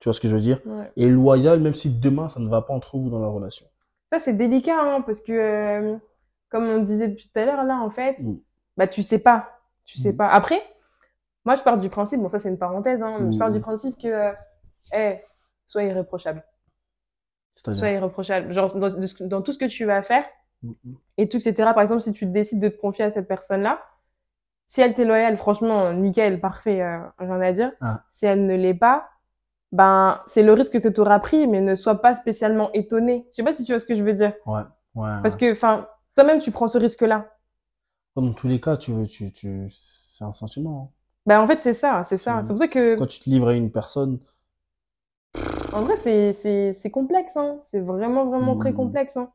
Tu 0.00 0.04
vois 0.08 0.14
ce 0.14 0.20
que 0.20 0.28
je 0.28 0.34
veux 0.34 0.40
dire? 0.42 0.60
Ouais. 0.66 0.90
Et 0.96 1.08
loyale, 1.08 1.60
même 1.60 1.74
si 1.74 1.90
demain, 2.00 2.28
ça 2.28 2.40
ne 2.40 2.48
va 2.48 2.62
pas 2.62 2.72
entre 2.74 2.96
vous 2.96 3.10
dans 3.10 3.18
la 3.20 3.28
relation. 3.28 3.66
Ça, 4.10 4.18
c'est 4.18 4.34
délicat, 4.34 4.78
hein, 4.80 5.02
parce 5.02 5.20
que, 5.20 5.32
euh, 5.32 5.96
comme 6.48 6.64
on 6.64 6.82
disait 6.82 7.08
depuis 7.08 7.28
tout 7.32 7.38
à 7.38 7.44
l'heure, 7.44 7.64
là, 7.64 7.76
en 7.80 7.90
fait, 7.90 8.18
Mm. 8.20 8.38
bah, 8.76 8.86
tu 8.86 9.02
sais 9.02 9.18
pas. 9.20 9.48
Tu 9.84 9.98
sais 9.98 10.12
Mm. 10.12 10.16
pas. 10.16 10.28
Après, 10.28 10.60
moi, 11.44 11.54
je 11.54 11.62
pars 11.62 11.78
du 11.78 11.88
principe, 11.88 12.20
bon, 12.20 12.28
ça, 12.28 12.38
c'est 12.38 12.48
une 12.48 12.58
parenthèse, 12.58 13.02
hein, 13.02 13.18
mais 13.20 13.32
je 13.32 13.38
pars 13.38 13.50
Mm. 13.50 13.54
du 13.54 13.60
principe 13.60 13.96
que, 14.00 14.08
euh, 14.08 14.32
eh, 14.94 15.20
sois 15.66 15.84
irréprochable. 15.84 16.44
Sois 17.54 17.88
irréprochable. 17.90 18.52
Genre, 18.52 18.74
dans, 18.76 19.42
tout 19.42 19.52
ce 19.52 19.58
que 19.58 19.64
tu 19.64 19.84
vas 19.86 20.02
faire, 20.02 20.24
et 21.16 21.28
tout, 21.28 21.36
etc. 21.38 21.54
Par 21.74 21.80
exemple, 21.82 22.02
si 22.02 22.12
tu 22.12 22.26
décides 22.26 22.60
de 22.60 22.68
te 22.68 22.78
confier 22.80 23.04
à 23.04 23.10
cette 23.10 23.28
personne-là, 23.28 23.80
si 24.66 24.80
elle 24.80 24.94
t'est 24.94 25.04
loyale, 25.04 25.36
franchement, 25.36 25.92
nickel, 25.92 26.40
parfait, 26.40 26.82
euh, 26.82 26.98
rien 27.18 27.40
à 27.40 27.52
dire. 27.52 27.72
Ah. 27.80 28.02
Si 28.10 28.26
elle 28.26 28.46
ne 28.46 28.56
l'est 28.56 28.74
pas, 28.74 29.08
ben, 29.72 30.20
c'est 30.26 30.42
le 30.42 30.52
risque 30.52 30.80
que 30.80 30.88
tu 30.88 31.00
auras 31.00 31.20
pris, 31.20 31.46
mais 31.46 31.60
ne 31.60 31.74
sois 31.76 32.00
pas 32.02 32.14
spécialement 32.14 32.70
étonné. 32.72 33.26
Je 33.30 33.36
sais 33.36 33.44
pas 33.44 33.52
si 33.52 33.64
tu 33.64 33.72
vois 33.72 33.78
ce 33.78 33.86
que 33.86 33.94
je 33.94 34.02
veux 34.02 34.12
dire. 34.14 34.32
Ouais, 34.44 34.62
ouais. 34.96 35.08
Parce 35.22 35.34
ouais. 35.36 35.40
que, 35.40 35.52
enfin, 35.52 35.86
toi-même, 36.16 36.40
tu 36.40 36.50
prends 36.50 36.66
ce 36.68 36.78
risque-là. 36.78 37.30
Dans 38.16 38.32
tous 38.32 38.48
les 38.48 38.60
cas, 38.60 38.76
tu 38.76 38.92
veux, 38.92 39.06
tu, 39.06 39.30
tu, 39.30 39.68
c'est 39.70 40.24
un 40.24 40.32
sentiment. 40.32 40.90
hein. 40.90 40.96
Ben, 41.26 41.40
en 41.40 41.46
fait, 41.46 41.60
c'est 41.60 41.74
ça, 41.74 42.02
c'est 42.08 42.18
ça. 42.18 42.42
C'est- 42.42 42.48
pour 42.48 42.58
ça 42.58 42.68
que, 42.68 42.96
Quand 42.96 43.06
tu 43.06 43.20
te 43.20 43.28
livres 43.30 43.48
à 43.48 43.54
une 43.54 43.70
personne, 43.70 44.18
en 45.74 45.82
vrai, 45.82 45.96
c'est, 45.96 46.32
c'est, 46.32 46.72
c'est 46.72 46.90
complexe, 46.90 47.36
hein. 47.36 47.58
C'est 47.62 47.80
vraiment, 47.80 48.26
vraiment 48.26 48.56
très 48.56 48.72
Mm. 48.72 48.76
complexe, 48.76 49.16
hein. 49.16 49.30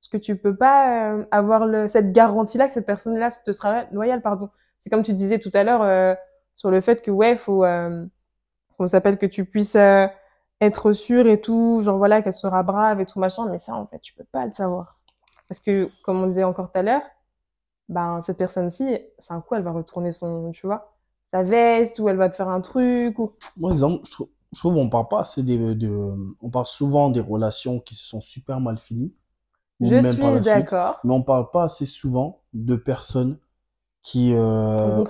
Parce 0.00 0.10
que 0.10 0.16
tu 0.18 0.36
peux 0.36 0.56
pas 0.56 1.14
euh, 1.14 1.24
avoir 1.30 1.66
le, 1.66 1.88
cette 1.88 2.12
garantie-là 2.12 2.68
que 2.68 2.74
cette 2.74 2.86
personne-là 2.86 3.30
te 3.30 3.52
sera 3.52 3.84
loyale, 3.92 4.22
pardon. 4.22 4.50
C'est 4.80 4.90
comme 4.90 5.02
tu 5.04 5.14
disais 5.14 5.38
tout 5.40 5.50
à 5.54 5.64
l'heure 5.64 5.82
euh, 5.82 6.14
sur 6.54 6.70
le 6.70 6.80
fait 6.80 7.02
que 7.02 7.10
ouais, 7.10 7.36
faut, 7.36 7.64
euh, 7.64 8.06
s'appelle, 8.88 9.18
que 9.18 9.26
tu 9.26 9.44
puisses 9.46 9.76
euh, 9.76 10.06
être 10.60 10.92
sûr 10.92 11.26
et 11.28 11.40
tout, 11.40 11.80
genre 11.84 11.98
voilà, 11.98 12.22
qu'elle 12.22 12.34
sera 12.34 12.62
brave 12.62 13.00
et 13.00 13.06
tout 13.06 13.18
machin. 13.20 13.48
Mais 13.50 13.58
ça, 13.58 13.74
en 13.76 13.86
fait, 13.86 14.00
tu 14.00 14.14
peux 14.14 14.24
pas 14.32 14.46
le 14.46 14.52
savoir. 14.52 14.98
Parce 15.52 15.60
que, 15.60 15.90
comme 16.02 16.22
on 16.22 16.28
disait 16.28 16.44
encore 16.44 16.72
tout 16.72 16.78
à 16.78 16.82
l'heure, 16.82 17.02
ben 17.88 18.22
cette 18.22 18.38
personne-ci, 18.38 18.98
c'est 19.20 19.32
un 19.34 19.40
coup, 19.42 19.54
elle 19.56 19.62
va 19.64 19.72
retourner 19.72 20.12
son, 20.12 20.52
tu 20.52 20.66
vois, 20.66 20.94
sa 21.32 21.42
veste 21.44 21.98
ou 22.00 22.08
elle 22.08 22.16
va 22.16 22.30
te 22.30 22.36
faire 22.36 22.48
un 22.48 22.60
truc 22.62 23.18
ou. 23.18 23.32
moi, 23.56 23.72
exemple, 23.72 24.02
je 24.06 24.10
trouve, 24.12 24.28
je 24.52 24.58
trouve 24.58 24.76
on 24.76 24.88
parle 24.88 25.08
pas 25.08 25.20
assez 25.20 25.42
des, 25.42 25.74
de, 25.74 26.14
on 26.40 26.50
parle 26.50 26.66
souvent 26.66 27.10
des 27.10 27.20
relations 27.20 27.80
qui 27.80 27.94
se 27.94 28.04
sont 28.06 28.20
super 28.20 28.60
mal 28.60 28.78
finies. 28.78 29.14
ou 29.80 29.90
Je 29.90 30.00
même 30.00 30.18
suis 30.18 30.40
d'accord. 30.40 31.04
mais 31.04 31.12
on 31.14 31.22
parle 31.22 31.50
pas 31.52 31.64
assez 31.64 31.86
souvent 31.86 32.42
de 32.54 32.76
personnes 32.76 33.38
qui 34.02 34.34
euh, 34.34 35.02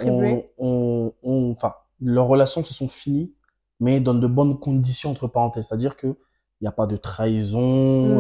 ont- 0.59 1.53
enfin, 1.53 1.75
leurs 2.01 2.27
relations 2.29 2.65
se 2.65 2.75
sont 2.75 2.89
finies, 2.89 3.35
mais 3.81 4.01
dans 4.01 4.15
de 4.15 4.27
bonnes 4.27 4.59
conditions 4.59 5.11
entre 5.11 5.29
parenthèses, 5.29 5.69
c'est-à-dire 5.69 5.97
que 5.97 6.17
il 6.63 6.65
y 6.65 6.69
a 6.69 6.73
pas 6.73 6.87
de 6.87 6.97
trahison, 6.97 7.61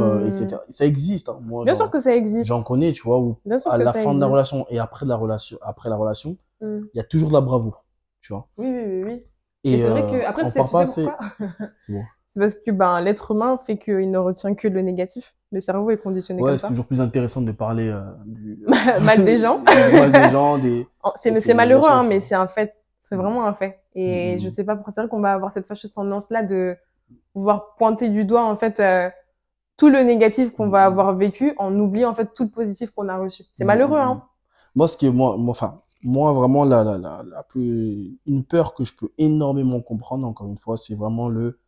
euh, 0.02 0.18
Hmm. 0.24 0.26
etc. 0.26 0.48
Ça 0.68 0.84
existe, 0.84 1.28
hein. 1.28 1.38
Moi, 1.42 1.64
Bien 1.64 1.76
sûr 1.76 1.90
que 1.90 2.00
ça 2.00 2.14
existe. 2.14 2.44
j'en 2.48 2.62
connais, 2.64 2.92
tu 2.92 3.02
vois, 3.04 3.18
où 3.20 3.36
à 3.70 3.78
la 3.78 3.92
fin 3.92 4.14
de 4.14 4.20
la 4.20 4.26
relation 4.26 4.66
et 4.68 4.78
après 4.80 5.06
la 5.06 5.14
relation, 5.16 5.58
après 5.62 5.88
la 5.88 5.96
relation, 5.96 6.36
Hmm. 6.60 6.80
il 6.92 6.96
y 6.96 7.00
a 7.00 7.04
toujours 7.04 7.28
de 7.28 7.34
la 7.34 7.40
bravoure, 7.40 7.84
tu 8.20 8.32
vois. 8.32 8.46
Oui, 8.58 8.66
oui, 8.68 8.82
oui, 8.86 9.02
oui. 9.04 9.24
Et, 9.64 9.74
Et 9.74 9.80
c'est 9.80 9.88
vrai 9.88 10.02
euh, 10.02 10.10
que, 10.20 10.26
après, 10.26 10.42
on 10.44 10.50
tu 10.50 10.72
pas 10.72 10.80
assez. 10.82 11.06
C'est 11.78 11.92
bon. 11.92 12.02
C'est 12.30 12.40
parce 12.40 12.54
que, 12.54 12.70
ben, 12.70 13.00
l'être 13.00 13.30
humain 13.32 13.58
fait 13.58 13.78
qu'il 13.78 14.10
ne 14.10 14.18
retient 14.18 14.54
que 14.54 14.66
le 14.66 14.80
négatif. 14.80 15.34
Le 15.52 15.60
cerveau 15.60 15.90
est 15.90 15.98
conditionné 15.98 16.40
Ouais, 16.42 16.50
comme 16.52 16.58
c'est 16.58 16.68
toujours 16.68 16.86
plus 16.86 17.00
intéressant 17.00 17.42
de 17.42 17.52
parler 17.52 17.88
euh, 17.90 18.00
du 18.24 18.58
Mal 19.04 19.24
des 19.24 19.38
gens. 19.42 19.60
mal 19.62 20.10
des 20.10 20.28
gens, 20.30 20.56
des. 20.58 20.86
C'est, 21.16 21.54
malheureux, 21.54 21.88
hein, 21.90 22.04
mais 22.08 22.20
c'est 22.20 22.34
un 22.34 22.46
fait. 22.48 22.74
C'est 23.00 23.16
Mm. 23.16 23.20
vraiment 23.20 23.44
un 23.46 23.52
fait. 23.54 23.80
Et 23.94 24.36
Mm. 24.36 24.38
je 24.40 24.48
sais 24.48 24.64
pas 24.64 24.74
pourquoi. 24.76 24.92
C'est 24.94 25.02
vrai 25.02 25.08
qu'on 25.10 25.20
va 25.20 25.32
avoir 25.34 25.52
cette 25.52 25.66
fâcheuse 25.66 25.92
tendance-là 25.92 26.42
de 26.42 26.74
pouvoir 27.32 27.74
pointer 27.76 28.08
du 28.08 28.24
doigt, 28.24 28.44
en 28.44 28.56
fait, 28.56 28.80
euh, 28.80 29.10
tout 29.76 29.88
le 29.88 30.02
négatif 30.02 30.52
qu'on 30.52 30.68
va 30.68 30.84
Mm. 30.88 30.92
avoir 30.92 31.16
vécu 31.16 31.54
en 31.58 31.74
oubliant, 31.78 32.10
en 32.10 32.14
fait, 32.14 32.32
tout 32.34 32.44
le 32.44 32.50
positif 32.50 32.90
qu'on 32.92 33.08
a 33.08 33.18
reçu. 33.18 33.44
C'est 33.52 33.64
malheureux, 33.64 33.98
hein. 33.98 34.22
Moi, 34.74 34.88
ce 34.88 34.96
qui 34.96 35.06
est 35.06 35.10
moi, 35.10 35.36
moi, 35.36 35.50
enfin, 35.52 35.74
moi 36.04 36.32
vraiment 36.32 36.64
la, 36.64 36.84
la, 36.84 36.98
la, 36.98 37.22
la 37.24 37.42
plus, 37.42 38.18
une 38.26 38.44
peur 38.44 38.74
que 38.74 38.84
je 38.84 38.94
peux 38.96 39.10
énormément 39.18 39.80
comprendre, 39.82 40.26
encore 40.26 40.46
une 40.48 40.56
fois, 40.58 40.76
c'est 40.76 40.94
vraiment 40.94 41.28
le, 41.28 41.60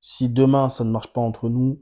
si 0.00 0.28
demain 0.28 0.68
ça 0.68 0.84
ne 0.84 0.90
marche 0.90 1.12
pas 1.12 1.20
entre 1.20 1.48
nous, 1.50 1.80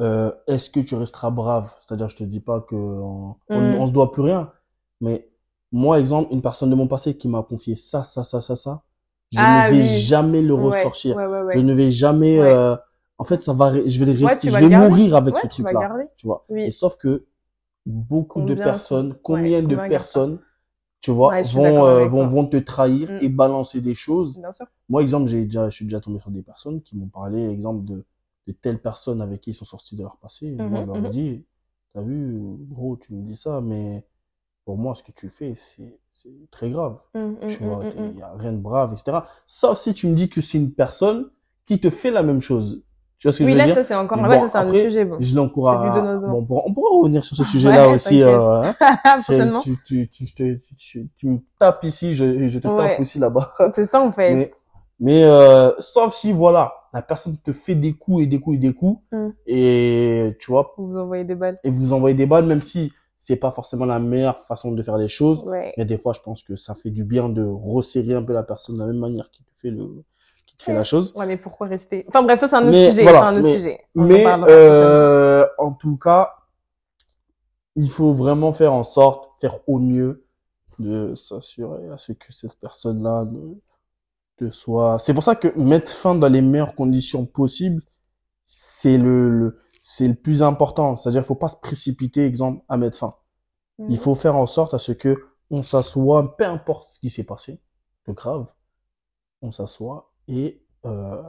euh, 0.00 0.32
est-ce 0.46 0.70
que 0.70 0.80
tu 0.80 0.94
resteras 0.94 1.30
brave? 1.30 1.74
C'est-à-dire, 1.80 2.08
je 2.08 2.16
te 2.16 2.24
dis 2.24 2.40
pas 2.40 2.60
que 2.60 2.74
on, 2.76 3.36
on, 3.52 3.60
Mm. 3.60 3.74
on 3.82 3.86
se 3.86 3.92
doit 3.92 4.12
plus 4.12 4.22
rien, 4.22 4.52
mais 5.00 5.28
moi, 5.72 5.98
exemple, 6.00 6.32
une 6.32 6.42
personne 6.42 6.70
de 6.70 6.74
mon 6.76 6.88
passé 6.88 7.16
qui 7.16 7.28
m'a 7.28 7.42
confié 7.42 7.76
ça, 7.76 8.04
ça, 8.04 8.24
ça, 8.24 8.40
ça, 8.42 8.56
ça, 8.56 8.82
je 9.30 9.40
Ah 9.40 9.44
ne 9.44 9.60
vais 9.70 9.82
oui. 9.82 9.84
jamais 9.84 10.42
le 10.42 10.54
ressortir. 10.54 11.16
ouais, 11.16 11.26
ouais, 11.26 11.54
Je 11.54 11.58
ne 11.60 11.74
vais 11.74 11.90
jamais, 11.90 12.38
euh, 12.40 12.76
en 13.18 13.24
fait, 13.24 13.42
ça 13.42 13.52
va, 13.52 13.72
je 13.86 13.98
vais 14.04 14.06
le 14.12 14.18
rester, 14.18 14.50
je 14.50 14.58
vais 14.60 14.68
garder. 14.68 14.88
mourir 14.88 15.16
avec 15.16 15.36
ce 15.36 15.46
truc-là, 15.46 15.80
tu 16.16 16.26
vois. 16.26 16.44
Oui. 16.48 16.64
Et 16.66 16.70
sauf 16.70 16.96
que 16.98 17.26
beaucoup 17.86 18.42
de 18.42 18.54
personnes, 18.54 19.16
combien 19.22 19.62
de 19.62 19.76
combien 19.76 19.88
personnes, 19.88 20.38
tu 21.00 21.10
vois, 21.12 21.42
je 21.42 21.54
vont, 21.54 21.84
euh, 21.86 22.06
vont, 22.06 22.26
vont 22.26 22.46
te 22.46 22.56
trahir 22.56 23.10
Mm. 23.10 23.18
et 23.20 23.28
balancer 23.28 23.80
des 23.80 23.94
choses. 23.94 24.38
Bien 24.38 24.52
sûr. 24.52 24.66
Moi, 24.88 25.02
exemple, 25.02 25.28
j'ai 25.28 25.44
déjà, 25.44 25.68
je 25.70 25.76
suis 25.76 25.84
déjà 25.84 26.00
tombé 26.00 26.18
sur 26.20 26.30
des 26.30 26.42
personnes 26.42 26.82
qui 26.82 26.96
m'ont 26.96 27.08
parlé, 27.08 27.48
exemple, 27.50 27.84
de, 27.84 28.04
de 28.46 28.52
telles 28.52 28.80
personnes 28.80 29.20
avec 29.22 29.42
qui 29.42 29.50
ils 29.50 29.54
sont 29.54 29.64
sortis 29.66 29.96
de 29.96 30.02
leur 30.02 30.16
passé. 30.18 30.46
Et 30.46 30.50
moi, 30.62 30.82
Mhm, 30.82 30.86
je 30.86 30.86
leur 30.88 31.00
dit, 31.10 31.44
t'as 31.94 32.02
vu, 32.02 32.40
gros, 32.70 32.96
tu 32.96 33.14
me 33.14 33.22
dis 33.22 33.36
ça, 33.36 33.60
mais 33.60 34.04
pour 34.68 34.76
moi, 34.76 34.94
ce 34.94 35.02
que 35.02 35.12
tu 35.12 35.30
fais, 35.30 35.54
c'est, 35.54 36.28
très 36.50 36.68
grave. 36.68 37.00
Mm, 37.14 37.20
mm, 37.20 37.36
Tu 37.48 37.62
vois, 37.64 37.80
il 37.96 38.02
mm. 38.02 38.18
y 38.18 38.22
a 38.22 38.32
rien 38.36 38.52
de 38.52 38.58
brave, 38.58 38.92
etc. 38.92 39.20
Sauf 39.46 39.78
si 39.78 39.94
tu 39.94 40.06
me 40.08 40.12
dis 40.14 40.28
que 40.28 40.42
c'est 40.42 40.58
une 40.58 40.72
personne 40.72 41.30
qui 41.64 41.80
te 41.80 41.88
fait 41.88 42.10
la 42.10 42.22
même 42.22 42.42
chose. 42.42 42.82
Tu 43.18 43.26
vois 43.28 43.32
ce 43.32 43.38
que 43.38 43.44
Oui, 43.44 43.52
je 43.52 43.54
veux 43.54 43.58
là, 43.60 43.64
dire? 43.64 43.74
ça, 43.76 43.82
c'est 43.82 43.94
encore, 43.94 44.18
ouais, 44.20 44.38
bon, 44.38 44.46
c'est 44.46 44.58
un 44.58 44.68
autre 44.68 44.78
sujet, 44.78 45.06
bon. 45.06 45.16
Je 45.20 45.34
l'encourage. 45.34 45.90
Bon, 46.20 46.46
on 46.66 46.74
pourra, 46.74 46.98
revenir 47.00 47.24
sur 47.24 47.34
ce 47.34 47.44
sujet-là 47.52 47.88
Ouais, 47.88 47.94
aussi. 47.94 48.22
Euh, 48.22 48.62
hein. 48.62 48.74
Prochainement. 49.22 49.58
tu, 49.60 49.74
tu, 49.82 50.06
tu, 50.10 50.26
tu, 50.26 50.60
tu, 50.76 51.08
tu 51.16 51.26
me 51.28 51.38
tapes 51.58 51.84
ici, 51.84 52.14
je, 52.14 52.46
je 52.50 52.58
te 52.58 52.68
Ouais. 52.68 52.90
tape 52.90 53.00
aussi 53.00 53.18
là-bas. 53.18 53.54
C'est 53.74 53.86
ça, 53.86 54.02
en 54.02 54.12
fait. 54.12 54.34
Mais, 54.34 54.52
mais 55.00 55.24
euh, 55.24 55.72
sauf 55.78 56.14
si, 56.14 56.30
voilà, 56.30 56.74
la 56.92 57.00
personne 57.00 57.38
te 57.42 57.52
fait 57.52 57.74
des 57.74 57.94
coups 57.94 58.24
et 58.24 58.26
des 58.26 58.38
coups 58.38 58.56
et 58.56 58.60
des 58.60 58.74
coups, 58.74 59.00
Mm. 59.12 59.28
et 59.46 60.36
tu 60.38 60.50
vois, 60.50 60.74
Vous 60.76 60.98
envoyez 60.98 61.24
des 61.24 61.36
balles. 61.36 61.58
et 61.64 61.70
vous 61.70 61.94
envoyez 61.94 62.14
des 62.14 62.26
balles, 62.26 62.44
même 62.44 62.60
si 62.60 62.92
c'est 63.20 63.36
pas 63.36 63.50
forcément 63.50 63.84
la 63.84 63.98
meilleure 63.98 64.38
façon 64.38 64.70
de 64.70 64.80
faire 64.80 64.96
les 64.96 65.08
choses. 65.08 65.42
Ouais. 65.42 65.74
Mais 65.76 65.84
des 65.84 65.98
fois, 65.98 66.12
je 66.14 66.20
pense 66.20 66.42
que 66.44 66.54
ça 66.54 66.74
fait 66.76 66.90
du 66.90 67.02
bien 67.04 67.28
de 67.28 67.42
resserrer 67.44 68.14
un 68.14 68.22
peu 68.22 68.32
la 68.32 68.44
personne 68.44 68.76
de 68.76 68.80
la 68.80 68.86
même 68.86 68.98
manière 68.98 69.28
qui 69.32 69.42
te 69.42 69.50
fait 69.54 69.70
le, 69.70 70.04
qui 70.46 70.56
te 70.56 70.62
fait 70.62 70.72
la 70.72 70.84
chose. 70.84 71.12
Ouais, 71.16 71.26
mais 71.26 71.36
pourquoi 71.36 71.66
rester? 71.66 72.04
Enfin, 72.08 72.22
bref, 72.22 72.38
ça, 72.38 72.46
c'est 72.48 72.54
un 72.56 72.60
autre 72.62 72.70
Mais 72.70 72.90
sujet. 72.90 73.02
voilà, 73.02 73.20
c'est 73.22 73.26
un 73.26 73.32
autre 73.40 73.42
mais- 73.42 73.58
sujet. 73.58 73.80
On 73.96 74.02
en 74.02 74.06
Mais 74.06 74.24
euh, 74.48 75.46
en 75.58 75.72
tout 75.72 75.96
cas, 75.96 76.30
il 77.74 77.90
faut 77.90 78.12
vraiment 78.12 78.52
faire 78.52 78.72
en 78.72 78.84
sorte, 78.84 79.28
faire 79.40 79.58
au 79.68 79.78
mieux 79.78 80.24
de 80.78 81.14
s'assurer 81.16 81.88
à 81.92 81.98
ce 81.98 82.12
que 82.12 82.32
cette 82.32 82.54
personne-là 82.60 83.24
ne 83.24 83.54
te 84.36 84.52
soit. 84.52 84.98
C'est 85.00 85.12
pour 85.12 85.24
ça 85.24 85.34
que 85.34 85.48
mettre 85.58 85.90
fin 85.90 86.14
dans 86.14 86.28
les 86.28 86.40
meilleures 86.40 86.76
conditions 86.76 87.26
possibles, 87.26 87.82
c'est 88.44 88.96
le, 88.96 89.28
le 89.28 89.58
c'est 89.90 90.06
le 90.06 90.14
plus 90.14 90.42
important. 90.42 90.96
C'est-à-dire, 90.96 91.22
il 91.22 91.24
faut 91.24 91.34
pas 91.34 91.48
se 91.48 91.56
précipiter, 91.56 92.26
exemple, 92.26 92.62
à 92.68 92.76
mettre 92.76 92.98
fin. 92.98 93.10
Mhm. 93.78 93.90
Il 93.90 93.98
faut 93.98 94.14
faire 94.14 94.36
en 94.36 94.46
sorte 94.46 94.74
à 94.74 94.78
ce 94.78 94.92
que 94.92 95.16
on 95.50 95.62
s'assoit, 95.62 96.36
peu 96.36 96.44
importe 96.44 96.90
ce 96.90 97.00
qui 97.00 97.08
s'est 97.08 97.24
passé, 97.24 97.58
de 98.06 98.12
grave, 98.12 98.52
on 99.40 99.50
s'assoit 99.50 100.12
et 100.28 100.62
euh, 100.84 101.22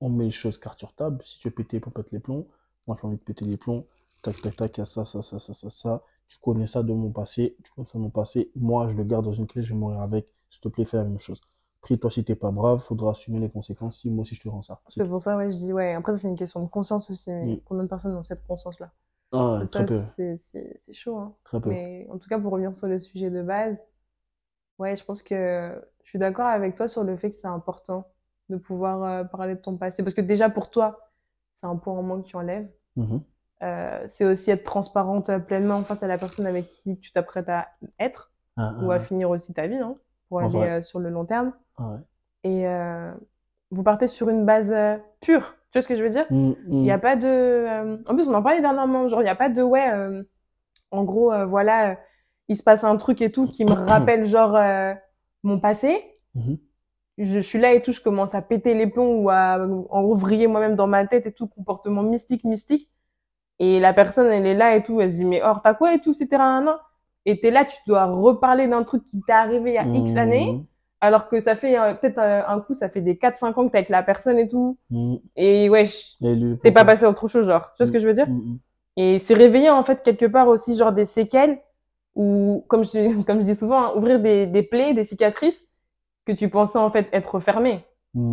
on 0.00 0.08
met 0.08 0.24
les 0.24 0.30
choses 0.32 0.58
carte 0.58 0.80
sur 0.80 0.92
table. 0.92 1.22
Si 1.24 1.38
tu 1.38 1.48
veux 1.48 1.54
péter 1.54 1.78
plombs, 1.78 1.92
pète 1.92 2.10
les 2.10 2.18
plombs. 2.18 2.48
Moi, 2.88 2.96
j'ai 3.00 3.06
envie 3.06 3.16
de 3.16 3.22
péter 3.22 3.44
les 3.44 3.56
plombs. 3.56 3.84
Tac, 4.24 4.34
tac, 4.42 4.56
tac, 4.56 4.76
il 4.76 4.80
y 4.80 4.82
a 4.82 4.84
ça, 4.84 5.04
ça, 5.04 5.22
ça, 5.22 5.38
ça, 5.38 5.52
ça, 5.52 5.70
ça. 5.70 6.02
Tu 6.26 6.38
connais 6.40 6.66
ça 6.66 6.82
de 6.82 6.92
mon 6.92 7.12
passé, 7.12 7.56
tu 7.62 7.70
connais 7.70 7.86
ça 7.86 7.96
de 7.96 8.02
mon 8.02 8.10
passé. 8.10 8.50
Moi, 8.56 8.88
je 8.88 8.96
le 8.96 9.04
garde 9.04 9.24
dans 9.24 9.32
une 9.32 9.46
clé, 9.46 9.62
je 9.62 9.72
vais 9.72 9.78
mourir 9.78 10.00
avec. 10.00 10.34
S'il 10.50 10.62
te 10.62 10.68
plaît, 10.68 10.84
fais 10.84 10.96
la 10.96 11.04
même 11.04 11.20
chose. 11.20 11.40
Après, 11.82 11.96
toi, 11.96 12.10
si 12.10 12.24
t'es 12.24 12.36
pas 12.36 12.50
brave, 12.52 12.80
faudra 12.80 13.10
assumer 13.10 13.40
les 13.40 13.50
conséquences 13.50 13.98
si 13.98 14.10
moi 14.10 14.22
aussi 14.22 14.36
je 14.36 14.40
te 14.40 14.48
rends 14.48 14.62
ça. 14.62 14.80
C'est 14.88 15.06
pour 15.06 15.20
ça, 15.20 15.36
ouais, 15.36 15.50
je 15.50 15.56
dis, 15.56 15.72
ouais. 15.72 15.94
Après, 15.94 16.16
c'est 16.16 16.28
une 16.28 16.36
question 16.36 16.62
de 16.62 16.68
conscience 16.68 17.10
aussi. 17.10 17.30
Mais 17.30 17.60
combien 17.64 17.82
de 17.84 17.88
personnes 17.88 18.16
ont 18.16 18.22
cette 18.22 18.46
conscience-là? 18.46 18.92
Ah, 19.32 19.58
ouais, 19.58 19.66
très 19.66 19.84
ça, 19.84 19.86
peu, 19.86 20.00
c'est- 20.36 20.92
chaud, 20.92 21.16
hein. 21.18 21.34
très 21.44 21.60
peu. 21.60 21.70
Mais 21.70 22.06
en 22.10 22.18
tout 22.18 22.28
cas, 22.28 22.38
pour 22.38 22.52
revenir 22.52 22.76
sur 22.76 22.86
le 22.86 23.00
sujet 23.00 23.30
de 23.30 23.42
base, 23.42 23.82
ouais, 24.78 24.96
je 24.96 25.04
pense 25.04 25.22
que 25.22 25.82
je 26.04 26.08
suis 26.08 26.18
d'accord 26.18 26.46
avec 26.46 26.76
toi 26.76 26.88
sur 26.88 27.04
le 27.04 27.16
fait 27.16 27.30
que 27.30 27.36
c'est 27.36 27.46
important 27.48 28.06
de 28.48 28.56
pouvoir 28.56 29.02
euh, 29.04 29.24
parler 29.24 29.54
de 29.56 29.60
ton 29.60 29.76
passé. 29.76 30.02
Parce 30.04 30.14
que 30.14 30.20
déjà, 30.20 30.50
pour 30.50 30.70
toi, 30.70 31.10
c'est 31.56 31.66
un 31.66 31.76
point 31.76 31.94
en 31.94 32.02
moins 32.02 32.22
que 32.22 32.26
tu 32.28 32.36
enlèves. 32.36 32.70
Mhm. 32.96 33.22
Euh, 33.62 34.04
c'est 34.08 34.24
aussi 34.24 34.50
être 34.50 34.64
transparente 34.64 35.30
euh, 35.30 35.38
pleinement 35.38 35.80
face 35.82 36.02
à 36.02 36.08
la 36.08 36.18
personne 36.18 36.46
avec 36.46 36.70
qui 36.72 36.98
tu 36.98 37.12
t'apprêtes 37.12 37.48
à 37.48 37.68
être 38.00 38.32
Ah, 38.56 38.74
ou 38.82 38.90
ah, 38.90 38.94
à 38.96 39.00
finir 39.00 39.30
aussi 39.30 39.52
ta 39.54 39.66
vie, 39.68 39.76
hein, 39.76 39.96
pour 40.32 40.40
En 40.42 40.62
aller 40.62 40.70
euh, 40.70 40.82
sur 40.82 40.98
le 40.98 41.10
long 41.10 41.26
terme. 41.26 41.52
ah, 41.76 41.90
ouais. 41.90 41.98
Et 42.44 42.66
euh, 42.66 43.12
vous 43.70 43.82
partez 43.82 44.08
sur 44.08 44.28
une 44.30 44.44
base 44.46 44.72
euh, 44.72 44.96
pure. 45.20 45.54
Tu 45.70 45.78
vois 45.78 45.82
ce 45.82 45.88
que 45.88 45.94
je 45.96 46.02
veux 46.02 46.10
dire? 46.10 46.24
Mm, 46.30 46.52
Il 46.68 46.74
mm. 46.74 46.80
n'y 46.82 46.90
a 46.90 46.98
pas 46.98 47.16
de... 47.16 47.26
euh, 47.26 47.96
En 48.06 48.14
plus, 48.14 48.28
on 48.28 48.34
en 48.34 48.42
parlait 48.42 48.60
dernièrement, 48.62 49.08
genre, 49.08 49.20
il 49.20 49.24
n'y 49.24 49.30
a 49.30 49.34
pas 49.34 49.48
de, 49.50 49.62
ouais, 49.62 49.90
euh, 49.90 50.22
en 50.90 51.04
gros, 51.04 51.32
euh, 51.32 51.44
voilà, 51.46 51.98
il 52.48 52.56
se 52.56 52.62
passe 52.62 52.82
un 52.84 52.96
truc 52.96 53.20
et 53.22 53.30
tout 53.30 53.46
qui 53.46 53.64
me 53.64 53.72
rappelle, 53.88 54.24
genre, 54.26 54.56
euh, 54.56 54.94
mon 55.42 55.60
passé. 55.60 55.96
Mhm. 56.34 56.58
Je 57.18 57.40
suis 57.40 57.58
là 57.60 57.72
et 57.74 57.82
tout, 57.82 57.92
je 57.92 58.00
commence 58.00 58.34
à 58.34 58.40
péter 58.40 58.72
les 58.74 58.86
plombs 58.86 59.22
ou 59.22 59.28
à, 59.30 59.58
en 59.90 60.02
gros, 60.02 60.14
vriller 60.14 60.46
moi-même 60.46 60.76
dans 60.76 60.86
ma 60.86 61.06
tête 61.06 61.26
et 61.26 61.32
tout, 61.32 61.46
comportement 61.46 62.02
mystique, 62.02 62.44
mystique. 62.44 62.90
Et 63.58 63.80
la 63.80 63.92
personne, 63.92 64.26
elle 64.32 64.46
est 64.46 64.54
là 64.54 64.74
et 64.76 64.82
tout, 64.82 65.00
elle 65.00 65.10
se 65.10 65.16
dit, 65.16 65.24
mais 65.26 65.42
or, 65.42 65.60
t'as 65.62 65.74
quoi 65.74 65.94
et 65.94 66.00
tout, 66.00 66.12
etc. 66.12 66.26
nan. 66.38 66.76
Et 67.26 67.40
t'es 67.40 67.50
là, 67.50 67.64
tu 67.64 67.76
dois 67.86 68.06
reparler 68.06 68.66
d'un 68.66 68.82
truc 68.84 69.06
qui 69.06 69.20
t'est 69.22 69.32
arrivé 69.32 69.70
il 69.70 69.74
y 69.74 69.78
a 69.78 69.84
X 69.84 70.16
années, 70.16 70.52
Mhm. 70.52 70.64
alors 71.00 71.28
que 71.28 71.38
ça 71.40 71.54
fait 71.56 71.78
euh, 71.78 71.94
peut-être 71.94 72.18
euh, 72.18 72.42
un 72.46 72.60
coup, 72.60 72.74
ça 72.74 72.88
fait 72.88 73.00
des 73.00 73.16
4-5 73.16 73.56
ans 73.58 73.66
que 73.66 73.72
t'es 73.72 73.78
avec 73.78 73.90
la 73.90 74.02
personne 74.02 74.38
et 74.38 74.48
tout. 74.48 74.76
Mm. 74.90 75.16
Et 75.36 75.68
wesh, 75.68 76.14
t'es 76.62 76.72
pas 76.72 76.84
passé 76.84 77.04
à 77.04 77.10
autre 77.10 77.28
chose, 77.28 77.46
genre. 77.46 77.70
Tu 77.76 77.82
vois 77.82 77.86
ce 77.86 77.92
que 77.92 78.00
je 78.00 78.06
veux 78.08 78.14
dire? 78.14 78.28
Mm, 78.28 78.34
mm. 78.54 78.58
Et 78.96 79.18
c'est 79.20 79.34
réveiller 79.34 79.70
en 79.70 79.84
fait 79.84 80.02
quelque 80.02 80.26
part 80.26 80.48
aussi 80.48 80.76
genre 80.76 80.92
des 80.92 81.04
séquelles 81.06 81.58
ou 82.14 82.64
comme 82.68 82.84
je 82.84 83.22
comme 83.26 83.38
je 83.40 83.44
dis 83.46 83.56
souvent 83.56 83.84
hein, 83.86 83.92
ouvrir 83.96 84.20
des 84.20 84.46
des 84.46 84.62
plaies, 84.62 84.92
des 84.94 85.04
cicatrices 85.04 85.64
que 86.26 86.32
tu 86.32 86.48
pensais 86.50 86.78
en 86.78 86.90
fait 86.90 87.08
être 87.12 87.40
fermées. 87.40 87.84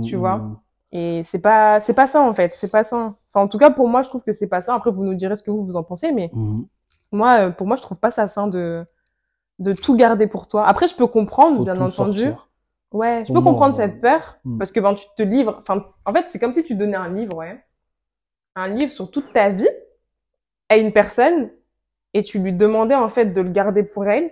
Tu 0.05 0.15
vois? 0.17 0.41
Et 0.91 1.21
c'est 1.25 1.39
pas 1.39 1.79
c'est 1.81 1.93
pas 1.93 2.07
ça 2.07 2.19
en 2.21 2.33
fait, 2.33 2.49
c'est 2.49 2.71
pas 2.71 2.83
ça. 2.83 3.15
Enfin 3.33 3.45
en 3.45 3.47
tout 3.47 3.57
cas 3.59 3.69
pour 3.69 3.87
moi 3.87 4.01
je 4.03 4.09
trouve 4.09 4.23
que 4.23 4.33
c'est 4.33 4.47
pas 4.49 4.61
ça. 4.61 4.73
Après 4.75 4.91
vous 4.91 5.05
nous 5.05 5.13
direz 5.13 5.35
ce 5.37 5.43
que 5.43 5.51
vous 5.51 5.63
vous 5.63 5.75
en 5.77 5.83
pensez 5.83 6.11
mais. 6.11 6.29
Moi 7.11 7.47
euh, 7.47 7.49
pour 7.49 7.67
moi 7.67 7.75
je 7.75 7.81
trouve 7.81 7.99
pas 7.99 8.11
ça 8.11 8.27
sain 8.27 8.47
de 8.47 8.85
de 9.59 9.73
tout 9.73 9.95
garder 9.95 10.27
pour 10.27 10.47
toi. 10.47 10.65
Après 10.65 10.87
je 10.87 10.95
peux 10.95 11.07
comprendre 11.07 11.57
Faut 11.57 11.63
bien 11.63 11.75
entendu. 11.75 12.19
sortir. 12.19 12.49
Ouais, 12.91 13.23
je 13.27 13.33
peux 13.33 13.41
comprendre 13.41 13.75
euh, 13.75 13.77
cette 13.77 14.01
peur 14.01 14.37
hmm. 14.43 14.57
parce 14.57 14.71
que 14.71 14.79
ben 14.79 14.95
tu 14.95 15.05
te 15.15 15.21
livres. 15.21 15.57
Enfin, 15.61 15.85
en 16.05 16.13
fait, 16.13 16.25
c'est 16.29 16.39
comme 16.39 16.53
si 16.53 16.63
tu 16.63 16.73
donnais 16.73 16.95
un 16.95 17.13
livre, 17.13 17.37
ouais, 17.37 17.63
un 18.55 18.67
livre 18.67 18.91
sur 18.91 19.11
toute 19.11 19.31
ta 19.31 19.49
vie 19.49 19.69
à 20.69 20.77
une 20.77 20.91
personne 20.91 21.51
et 22.15 22.23
tu 22.23 22.39
lui 22.39 22.51
demandais 22.51 22.95
en 22.95 23.09
fait 23.09 23.27
de 23.27 23.41
le 23.41 23.49
garder 23.51 23.83
pour 23.83 24.07
elle, 24.07 24.31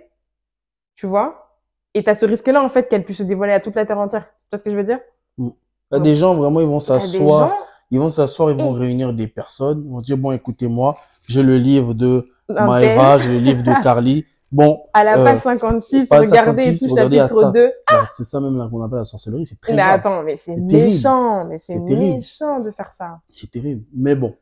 tu 0.96 1.06
vois. 1.06 1.56
Et 1.94 2.02
t'as 2.02 2.16
ce 2.16 2.26
risque-là 2.26 2.62
en 2.62 2.68
fait 2.68 2.88
qu'elle 2.88 3.04
puisse 3.04 3.18
se 3.18 3.22
dévoiler 3.22 3.52
à 3.52 3.60
toute 3.60 3.76
la 3.76 3.86
terre 3.86 3.98
entière. 3.98 4.24
Tu 4.24 4.48
vois 4.50 4.58
ce 4.58 4.64
que 4.64 4.70
je 4.70 4.76
veux 4.76 4.84
dire? 4.84 5.00
Il 5.38 5.52
y 5.92 5.96
a 5.96 6.00
des 6.00 6.16
gens, 6.16 6.34
vraiment, 6.34 6.60
ils 6.60 6.66
vont 6.66 6.80
s'asseoir. 6.80 7.50
gens 7.50 7.56
Ils 7.90 7.98
vont 7.98 8.08
s'asseoir, 8.08 8.50
ils 8.50 8.56
vont 8.60 8.76
Et- 8.76 8.80
réunir 8.80 9.12
des 9.12 9.26
personnes. 9.26 9.82
Ils 9.82 9.90
vont 9.90 10.00
dire, 10.00 10.18
bon, 10.18 10.32
écoutez-moi, 10.32 10.96
j'ai 11.28 11.42
le 11.42 11.56
livre 11.56 11.94
de 11.94 12.26
Maëva, 12.48 13.18
j'ai 13.18 13.32
le 13.32 13.38
livre 13.38 13.62
de 13.62 13.72
Carly. 13.82 14.24
Bon, 14.50 14.80
à 14.94 15.04
la 15.04 15.18
euh, 15.18 15.24
page 15.24 15.38
56, 15.40 16.08
page 16.08 16.26
regardez 16.26 16.62
56, 16.64 16.82
et 16.82 16.86
tout, 16.88 16.94
regardez 16.94 17.16
chapitre 17.18 17.40
ça. 17.42 17.50
2. 17.50 17.72
bah, 17.90 18.04
c'est 18.06 18.24
ça 18.24 18.40
même 18.40 18.56
là 18.56 18.66
qu'on 18.70 18.82
appelle 18.82 18.98
la 18.98 19.04
sorcellerie. 19.04 19.46
C'est 19.46 19.60
très 19.60 19.72
Mais 19.74 19.82
grave. 19.82 19.94
attends, 20.00 20.22
mais 20.22 20.36
c'est 20.38 20.56
méchant, 20.56 21.44
mais 21.44 21.58
c'est 21.58 21.78
méchant 21.78 22.60
de 22.60 22.70
faire 22.70 22.90
ça. 22.92 23.20
C'est 23.28 23.50
terrible. 23.50 23.84
Mais 23.94 24.14
bon, 24.14 24.34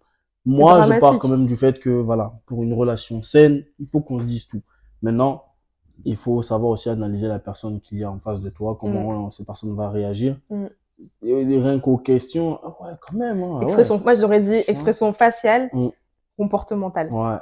moi, 0.45 0.81
je 0.83 0.93
pars 1.01 1.19
quand 1.19 1.27
même 1.29 1.47
du 1.47 1.57
fait 1.57 1.81
que, 1.81 1.91
voilà, 1.91 2.33
pour 2.47 2.63
une 2.63 2.73
relation 2.73 3.21
saine, 3.23 3.65
il 3.81 3.87
faut 3.89 4.01
qu'on 4.01 4.21
se 4.21 4.27
dise 4.27 4.47
tout. 4.47 4.63
Maintenant, 5.03 5.43
il 6.05 6.15
faut 6.15 6.41
savoir 6.41 6.71
aussi 6.71 6.89
analyser 6.89 7.27
la 7.27 7.41
personne 7.41 7.81
qu'il 7.81 7.99
y 7.99 8.05
a 8.05 8.11
en 8.11 8.21
face 8.21 8.41
de 8.41 8.51
toi, 8.51 8.77
comment 8.81 9.27
euh, 9.27 9.31
cette 9.31 9.47
personne 9.47 9.75
va 9.75 9.91
réagir. 9.91 10.39
Mm. 10.51 10.67
Et 11.25 11.45
rien 11.59 11.81
qu'aux 11.81 11.99
questions, 11.99 12.61
ah 12.63 12.69
ouais, 12.81 12.93
quand 13.01 13.17
même, 13.17 13.43
hein, 13.43 13.49
ah 13.55 13.59
ouais. 13.59 13.65
Expression, 13.65 14.01
moi 14.05 14.15
j'aurais 14.15 14.41
dit 14.41 14.63
expression 14.69 15.13
faciale, 15.13 15.69
Mm. 15.73 15.89
comportementale. 16.39 17.13
Ouais. 17.13 17.37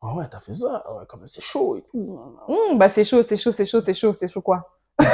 Ah 0.00 0.14
ouais, 0.14 0.28
t'as 0.30 0.38
fait 0.40 0.54
ça? 0.54 0.82
Ah 0.86 0.94
ouais, 0.94 1.04
quand 1.08 1.18
même, 1.18 1.26
c'est 1.26 1.42
chaud 1.42 1.76
et 1.76 1.82
tout. 1.82 2.18
Hum, 2.48 2.78
bah 2.78 2.88
c'est 2.88 3.04
chaud, 3.04 3.22
c'est 3.22 3.36
chaud, 3.36 3.52
c'est 3.52 3.66
chaud, 3.66 3.80
c'est 3.80 3.94
chaud, 3.94 4.14
c'est 4.14 4.28
chaud 4.28 4.42
quoi? 4.42 4.64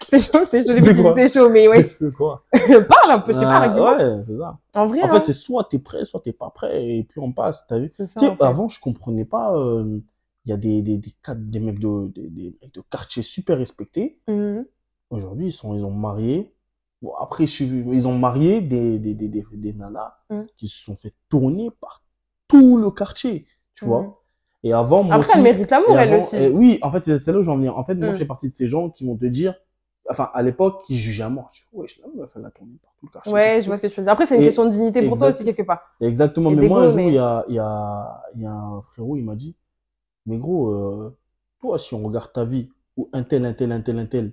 C'est 0.00 0.20
chaud, 0.20 0.46
c'est 0.50 0.64
chaud, 0.64 1.12
C'est 1.14 1.28
chaud, 1.28 1.50
mais 1.50 1.68
ouais, 1.68 1.84
quoi? 2.16 2.42
parle 2.88 3.10
un 3.10 3.18
peu, 3.18 3.32
je 3.34 3.38
sais 3.40 3.44
pas, 3.44 3.66
Ah. 3.66 3.96
Ouais, 3.96 4.22
c'est 4.24 4.38
ça. 4.38 4.58
En 4.74 4.86
vrai, 4.86 5.02
En 5.02 5.06
hein, 5.06 5.08
fait, 5.12 5.24
c'est 5.24 5.32
soit 5.34 5.64
t'es 5.64 5.78
prêt, 5.78 6.04
soit 6.04 6.20
t'es 6.20 6.32
pas 6.32 6.50
prêt, 6.50 6.96
et 6.96 7.04
puis 7.04 7.20
on 7.20 7.32
passe, 7.32 7.66
t'as 7.66 7.78
vu? 7.78 7.90
Tu 7.90 8.06
sais, 8.06 8.36
avant, 8.40 8.68
je 8.68 8.80
comprenais 8.80 9.26
pas, 9.26 9.54
euh, 9.54 10.00
il 10.44 10.50
y 10.50 10.52
a 10.52 10.56
des, 10.56 10.80
des, 10.80 10.96
des, 10.96 11.12
des 11.36 11.60
mecs 11.60 11.78
de, 11.78 12.08
des, 12.08 12.30
des 12.30 12.58
mecs 12.62 12.72
de 12.74 12.80
quartier 12.80 13.22
super 13.22 13.58
respectés. 13.58 14.20
Mhm. 14.28 14.64
Aujourd'hui, 15.10 15.46
ils 15.48 15.52
sont, 15.52 15.74
ils 15.74 15.84
ont 15.84 15.90
marié. 15.90 16.54
Bon, 17.02 17.14
après, 17.16 17.46
je 17.46 17.64
ils 17.64 18.08
ont 18.08 18.16
marié 18.16 18.60
des, 18.62 18.98
des, 18.98 19.14
des, 19.14 19.28
des, 19.28 19.44
des 19.52 19.72
nanas 19.74 20.14
Mm. 20.30 20.42
qui 20.58 20.68
se 20.68 20.84
sont 20.84 20.94
fait 20.94 21.12
tourner 21.30 21.70
par 21.80 22.02
tout 22.48 22.76
le 22.78 22.90
quartier, 22.90 23.46
tu 23.74 23.84
vois. 23.84 24.22
Et 24.64 24.72
avant, 24.72 25.04
moi 25.04 25.14
Après, 25.16 25.28
aussi. 25.28 25.38
elle 25.38 25.44
mérite 25.44 25.70
l'amour, 25.70 25.96
elle 25.98 26.14
aussi. 26.14 26.36
et 26.36 26.48
oui, 26.50 26.78
en 26.82 26.90
fait, 26.90 27.16
c'est 27.18 27.32
là 27.32 27.38
où 27.38 27.42
j'en 27.42 27.56
viens. 27.58 27.72
En 27.72 27.84
fait, 27.84 27.94
moi, 27.94 28.08
Mm. 28.08 28.12
je 28.14 28.18
fais 28.18 28.24
partie 28.24 28.48
de 28.50 28.54
ces 28.54 28.66
gens 28.66 28.90
qui 28.90 29.06
vont 29.06 29.16
te 29.16 29.26
dire, 29.26 29.54
enfin, 30.10 30.30
à 30.34 30.42
l'époque, 30.42 30.82
qui 30.86 30.96
jugeaient 30.96 31.22
à 31.22 31.28
mort. 31.28 31.48
Tu 31.52 31.64
vois, 31.72 31.82
wesh, 31.82 32.00
la 32.00 32.08
meuf, 32.20 32.32
elle 32.36 32.44
a 32.44 32.50
tourné 32.50 32.72
par 32.82 32.92
tout 32.98 33.06
le 33.06 33.12
quartier. 33.12 33.32
Ouais, 33.32 33.60
je 33.60 33.66
vois 33.66 33.76
ce 33.76 33.82
que 33.82 33.86
tu 33.86 34.00
veux 34.00 34.02
dire. 34.04 34.12
Après, 34.12 34.26
c'est 34.26 34.34
une 34.36 34.42
Et- 34.42 34.46
question 34.46 34.64
de 34.64 34.70
dignité 34.70 35.06
pour 35.06 35.16
toi 35.16 35.28
aussi, 35.28 35.44
quelque 35.44 35.62
part. 35.62 35.80
Exactement. 36.00 36.50
Et 36.50 36.56
Mais 36.56 36.66
moi, 36.68 36.80
un 36.82 36.86
jour, 36.88 36.96
mais- 36.96 37.06
il 37.08 37.14
y 37.14 37.18
a, 37.18 37.44
il 37.48 37.54
y 37.54 37.58
a, 37.60 38.22
il 38.34 38.42
y 38.42 38.46
a 38.46 38.52
un 38.52 38.82
frérot, 38.82 39.16
il 39.16 39.24
m'a 39.24 39.36
dit, 39.36 39.54
mais 40.26 40.38
gros, 40.38 40.70
euh, 40.70 41.16
toi, 41.60 41.78
si 41.78 41.94
on 41.94 42.02
regarde 42.02 42.32
ta 42.32 42.44
vie, 42.44 42.68
ou 42.96 43.08
un 43.12 43.22
tel, 43.22 43.44
un 43.44 43.52
tel, 43.52 43.70
un 43.70 43.80
tel, 43.80 43.98
un 43.98 44.06
tel, 44.06 44.32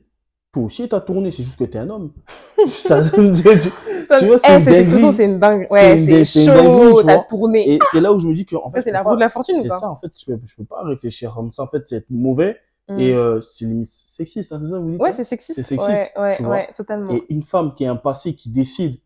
toi 0.55 0.63
aussi, 0.63 0.87
t'as 0.87 1.01
tourné, 1.01 1.31
c'est 1.31 1.43
juste 1.43 1.59
que 1.59 1.65
t'es 1.65 1.77
un 1.77 1.89
homme. 1.89 2.11
Ça, 2.67 3.01
tu 3.03 3.31
tu 3.33 3.41
vois, 3.43 4.37
c'est 4.37 4.53
Eh, 4.53 4.59
une 4.59 4.65
dinguerie. 4.65 5.13
c'est 5.13 5.25
une 5.25 5.39
dingue. 5.39 5.65
C'est 5.69 5.73
Ouais, 5.73 5.97
une 5.97 6.25
c'est 6.25 6.25
chaud, 6.25 6.99
tu 7.01 7.05
t'as 7.05 7.17
tourné. 7.19 7.73
Et 7.73 7.79
c'est 7.91 7.99
là 8.01 8.13
où 8.13 8.19
je 8.19 8.27
me 8.27 8.33
dis 8.33 8.45
que, 8.45 8.55
en 8.55 8.71
fait, 8.71 8.81
c'est 8.81 8.91
la 8.91 9.03
roue 9.03 9.15
de 9.15 9.19
la 9.19 9.29
fortune 9.29 9.57
ou 9.57 9.61
c'est 9.61 9.69
ça, 9.69 9.89
en 9.89 9.95
fait, 9.95 10.11
je 10.17 10.25
peux, 10.25 10.39
je 10.45 10.55
peux 10.55 10.63
pas 10.63 10.81
réfléchir 10.83 11.33
comme 11.35 11.51
ça, 11.51 11.63
en 11.63 11.67
fait, 11.67 11.83
c'est 11.85 11.97
être 11.97 12.09
mauvais, 12.09 12.57
Mm. 12.87 12.99
et, 12.99 13.13
euh, 13.13 13.41
c'est 13.41 13.65
limite 13.65 13.87
sexiste, 13.87 14.51
hein, 14.53 14.61
c'est 14.63 14.69
ça, 14.69 14.77
vous 14.79 14.91
dites? 14.91 15.01
Ouais, 15.01 15.09
hein 15.09 15.13
c'est 15.17 15.23
sexiste. 15.23 15.55
c'est 15.55 15.63
sexiste, 15.63 15.89
Ouais, 15.91 16.11
ouais, 16.21 16.35
tu 16.37 16.43
vois? 16.43 16.55
ouais, 16.55 16.69
totalement. 16.77 17.13
Et 17.13 17.23
une 17.29 17.41
femme 17.43 17.73
qui 17.75 17.83
a 17.85 17.91
un 17.91 17.95
passé 17.95 18.35
qui 18.35 18.49
décide 18.49 18.99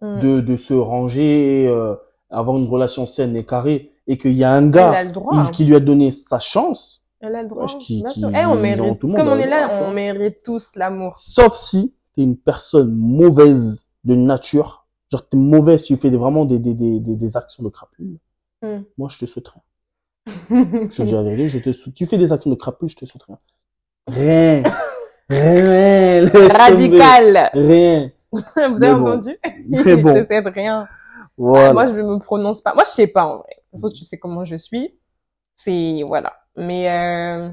Mm. 0.00 0.20
de, 0.20 0.40
de 0.40 0.56
se 0.56 0.74
ranger, 0.74 1.66
euh, 1.68 1.94
avoir 2.30 2.56
une 2.56 2.68
relation 2.68 3.06
saine 3.06 3.36
et 3.36 3.44
carrée, 3.44 3.90
et 4.06 4.18
qu'il 4.18 4.32
y 4.32 4.44
a 4.44 4.52
un 4.52 4.68
gars 4.68 4.90
a 4.92 5.04
le 5.04 5.12
droit. 5.12 5.32
il- 5.46 5.50
qui 5.50 5.64
lui 5.64 5.74
a 5.74 5.80
donné 5.80 6.10
sa 6.10 6.38
chance, 6.40 7.03
Elle 7.20 7.34
a 7.36 7.42
le 7.42 7.48
droit. 7.48 7.66
Qui- 7.66 8.00
Bien 8.02 8.10
qui- 8.10 8.20
sûr. 8.20 8.30
Eh, 8.34 8.44
on 8.46 8.54
mérite. 8.56 8.98
tout 8.98 9.06
le 9.06 9.12
monde 9.12 9.16
Comme 9.20 9.28
a 9.28 9.32
on 9.32 9.36
le 9.36 9.40
est 9.42 9.48
là, 9.48 9.72
on 9.82 9.90
mérite 9.92 10.42
tous 10.42 10.72
l'amour. 10.76 11.16
sauf 11.16 11.56
si 11.56 11.94
t'es 12.14 12.22
une 12.22 12.36
personne 12.36 12.92
mauvaise 12.94 13.86
de 14.04 14.14
nature, 14.14 14.86
genre 15.10 15.26
t'es 15.28 15.36
mauvaise, 15.36 15.84
tu 15.84 15.96
fais 15.96 16.10
vraiment 16.10 16.44
des, 16.44 16.58
des, 16.58 16.74
des, 16.74 17.00
des, 17.00 17.16
des 17.16 17.36
actions 17.36 17.62
de 17.64 17.68
crapule, 17.70 18.18
Mm. 18.62 18.82
moi 18.98 19.08
je 19.10 19.18
te 19.18 19.26
souhaite 19.26 19.48
rien. 19.48 19.62
Je 20.90 20.96
te 20.96 21.02
dis 21.02 21.12
la 21.12 21.22
vérité, 21.22 21.48
je 21.48 21.58
te 21.58 21.70
sou- 21.72 21.92
tu 21.92 22.06
fais 22.06 22.16
des 22.18 22.32
actions 22.32 22.50
de 22.50 22.54
crapule, 22.56 22.88
je 22.88 22.96
te 22.96 23.04
souhaite 23.04 23.24
rien. 23.24 23.38
Rien. 24.06 24.62
rien. 25.30 26.28
Radical. 26.48 27.50
Rien. 27.54 28.10
Vous 28.32 28.40
Mais 28.78 28.86
avez 28.86 28.94
bon. 29.00 29.06
entendu? 29.12 29.36
Mais 29.68 29.96
bon, 29.96 30.14
Je 30.14 30.20
te 30.22 30.26
cède 30.26 30.46
rien. 30.48 30.88
voilà. 31.36 31.72
Moi, 31.72 31.86
je 31.88 32.00
ne 32.00 32.14
me 32.14 32.18
prononce 32.18 32.60
pas. 32.62 32.74
Moi, 32.74 32.84
je 32.86 32.90
sais 32.90 33.06
pas, 33.06 33.24
en 33.24 33.38
vrai. 33.38 33.54
De 33.56 33.78
toute 33.78 33.80
façon, 33.82 33.94
tu 33.94 34.04
sais 34.04 34.18
comment 34.18 34.44
je 34.44 34.56
suis. 34.56 34.94
C'est, 35.56 36.02
voilà. 36.06 36.32
Mais, 36.56 36.90
euh, 36.90 37.50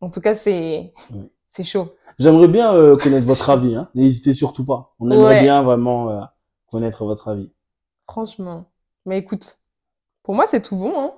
en 0.00 0.10
tout 0.10 0.20
cas, 0.20 0.34
c'est, 0.34 0.92
Mm. 1.10 1.24
c'est 1.52 1.64
chaud. 1.64 1.94
J'aimerais 2.18 2.48
bien 2.48 2.72
euh, 2.74 2.96
connaître 2.96 3.26
votre 3.26 3.50
avis, 3.50 3.74
hein. 3.76 3.88
N'hésitez 3.94 4.32
surtout 4.32 4.64
pas. 4.64 4.94
On 4.98 5.10
aimerait 5.10 5.34
Ouais. 5.36 5.42
bien 5.42 5.62
vraiment 5.62 6.10
euh, 6.10 6.22
connaître 6.70 7.04
votre 7.04 7.28
avis. 7.28 7.52
Franchement. 8.08 8.70
Mais 9.06 9.18
écoute, 9.18 9.58
pour 10.22 10.34
moi, 10.34 10.46
c'est 10.48 10.62
tout 10.62 10.76
bon, 10.76 10.92
hein. 10.98 11.14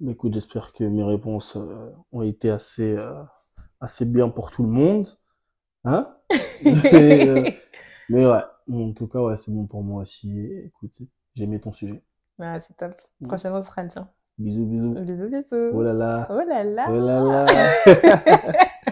Mais 0.00 0.12
écoute, 0.12 0.34
j'espère 0.34 0.72
que 0.72 0.84
mes 0.84 1.02
réponses 1.02 1.56
euh, 1.56 1.90
ont 2.12 2.22
été 2.22 2.50
assez 2.50 2.96
euh, 2.96 3.22
assez 3.80 4.04
bien 4.06 4.28
pour 4.28 4.50
tout 4.50 4.62
le 4.62 4.68
monde, 4.68 5.08
hein 5.84 6.14
mais, 6.62 7.28
euh, 7.28 7.50
mais 8.08 8.26
ouais, 8.26 8.42
en 8.72 8.92
tout 8.92 9.08
cas 9.08 9.20
ouais, 9.20 9.36
c'est 9.36 9.52
bon 9.52 9.66
pour 9.66 9.82
moi 9.82 10.02
aussi. 10.02 10.40
Écoute, 10.66 10.98
J'ai 11.34 11.44
aimé 11.44 11.60
ton 11.60 11.72
sujet. 11.72 12.02
Ouais, 12.38 12.60
c'est 12.66 12.76
top. 12.76 13.00
Prochainement, 13.26 13.62
ce 13.62 13.68
sera 13.70 13.82
le 13.82 13.88
tien. 13.90 14.08
Bisous, 14.38 14.66
bisous. 14.66 14.94
Bisous, 14.94 15.28
bisous. 15.30 15.70
Oh 15.74 15.82
là 15.82 15.92
là. 15.92 16.26
Oh 16.30 16.40
là 16.46 16.62
là. 16.62 16.86
Oh 16.88 16.94
là 16.94 17.20
là. 17.24 18.68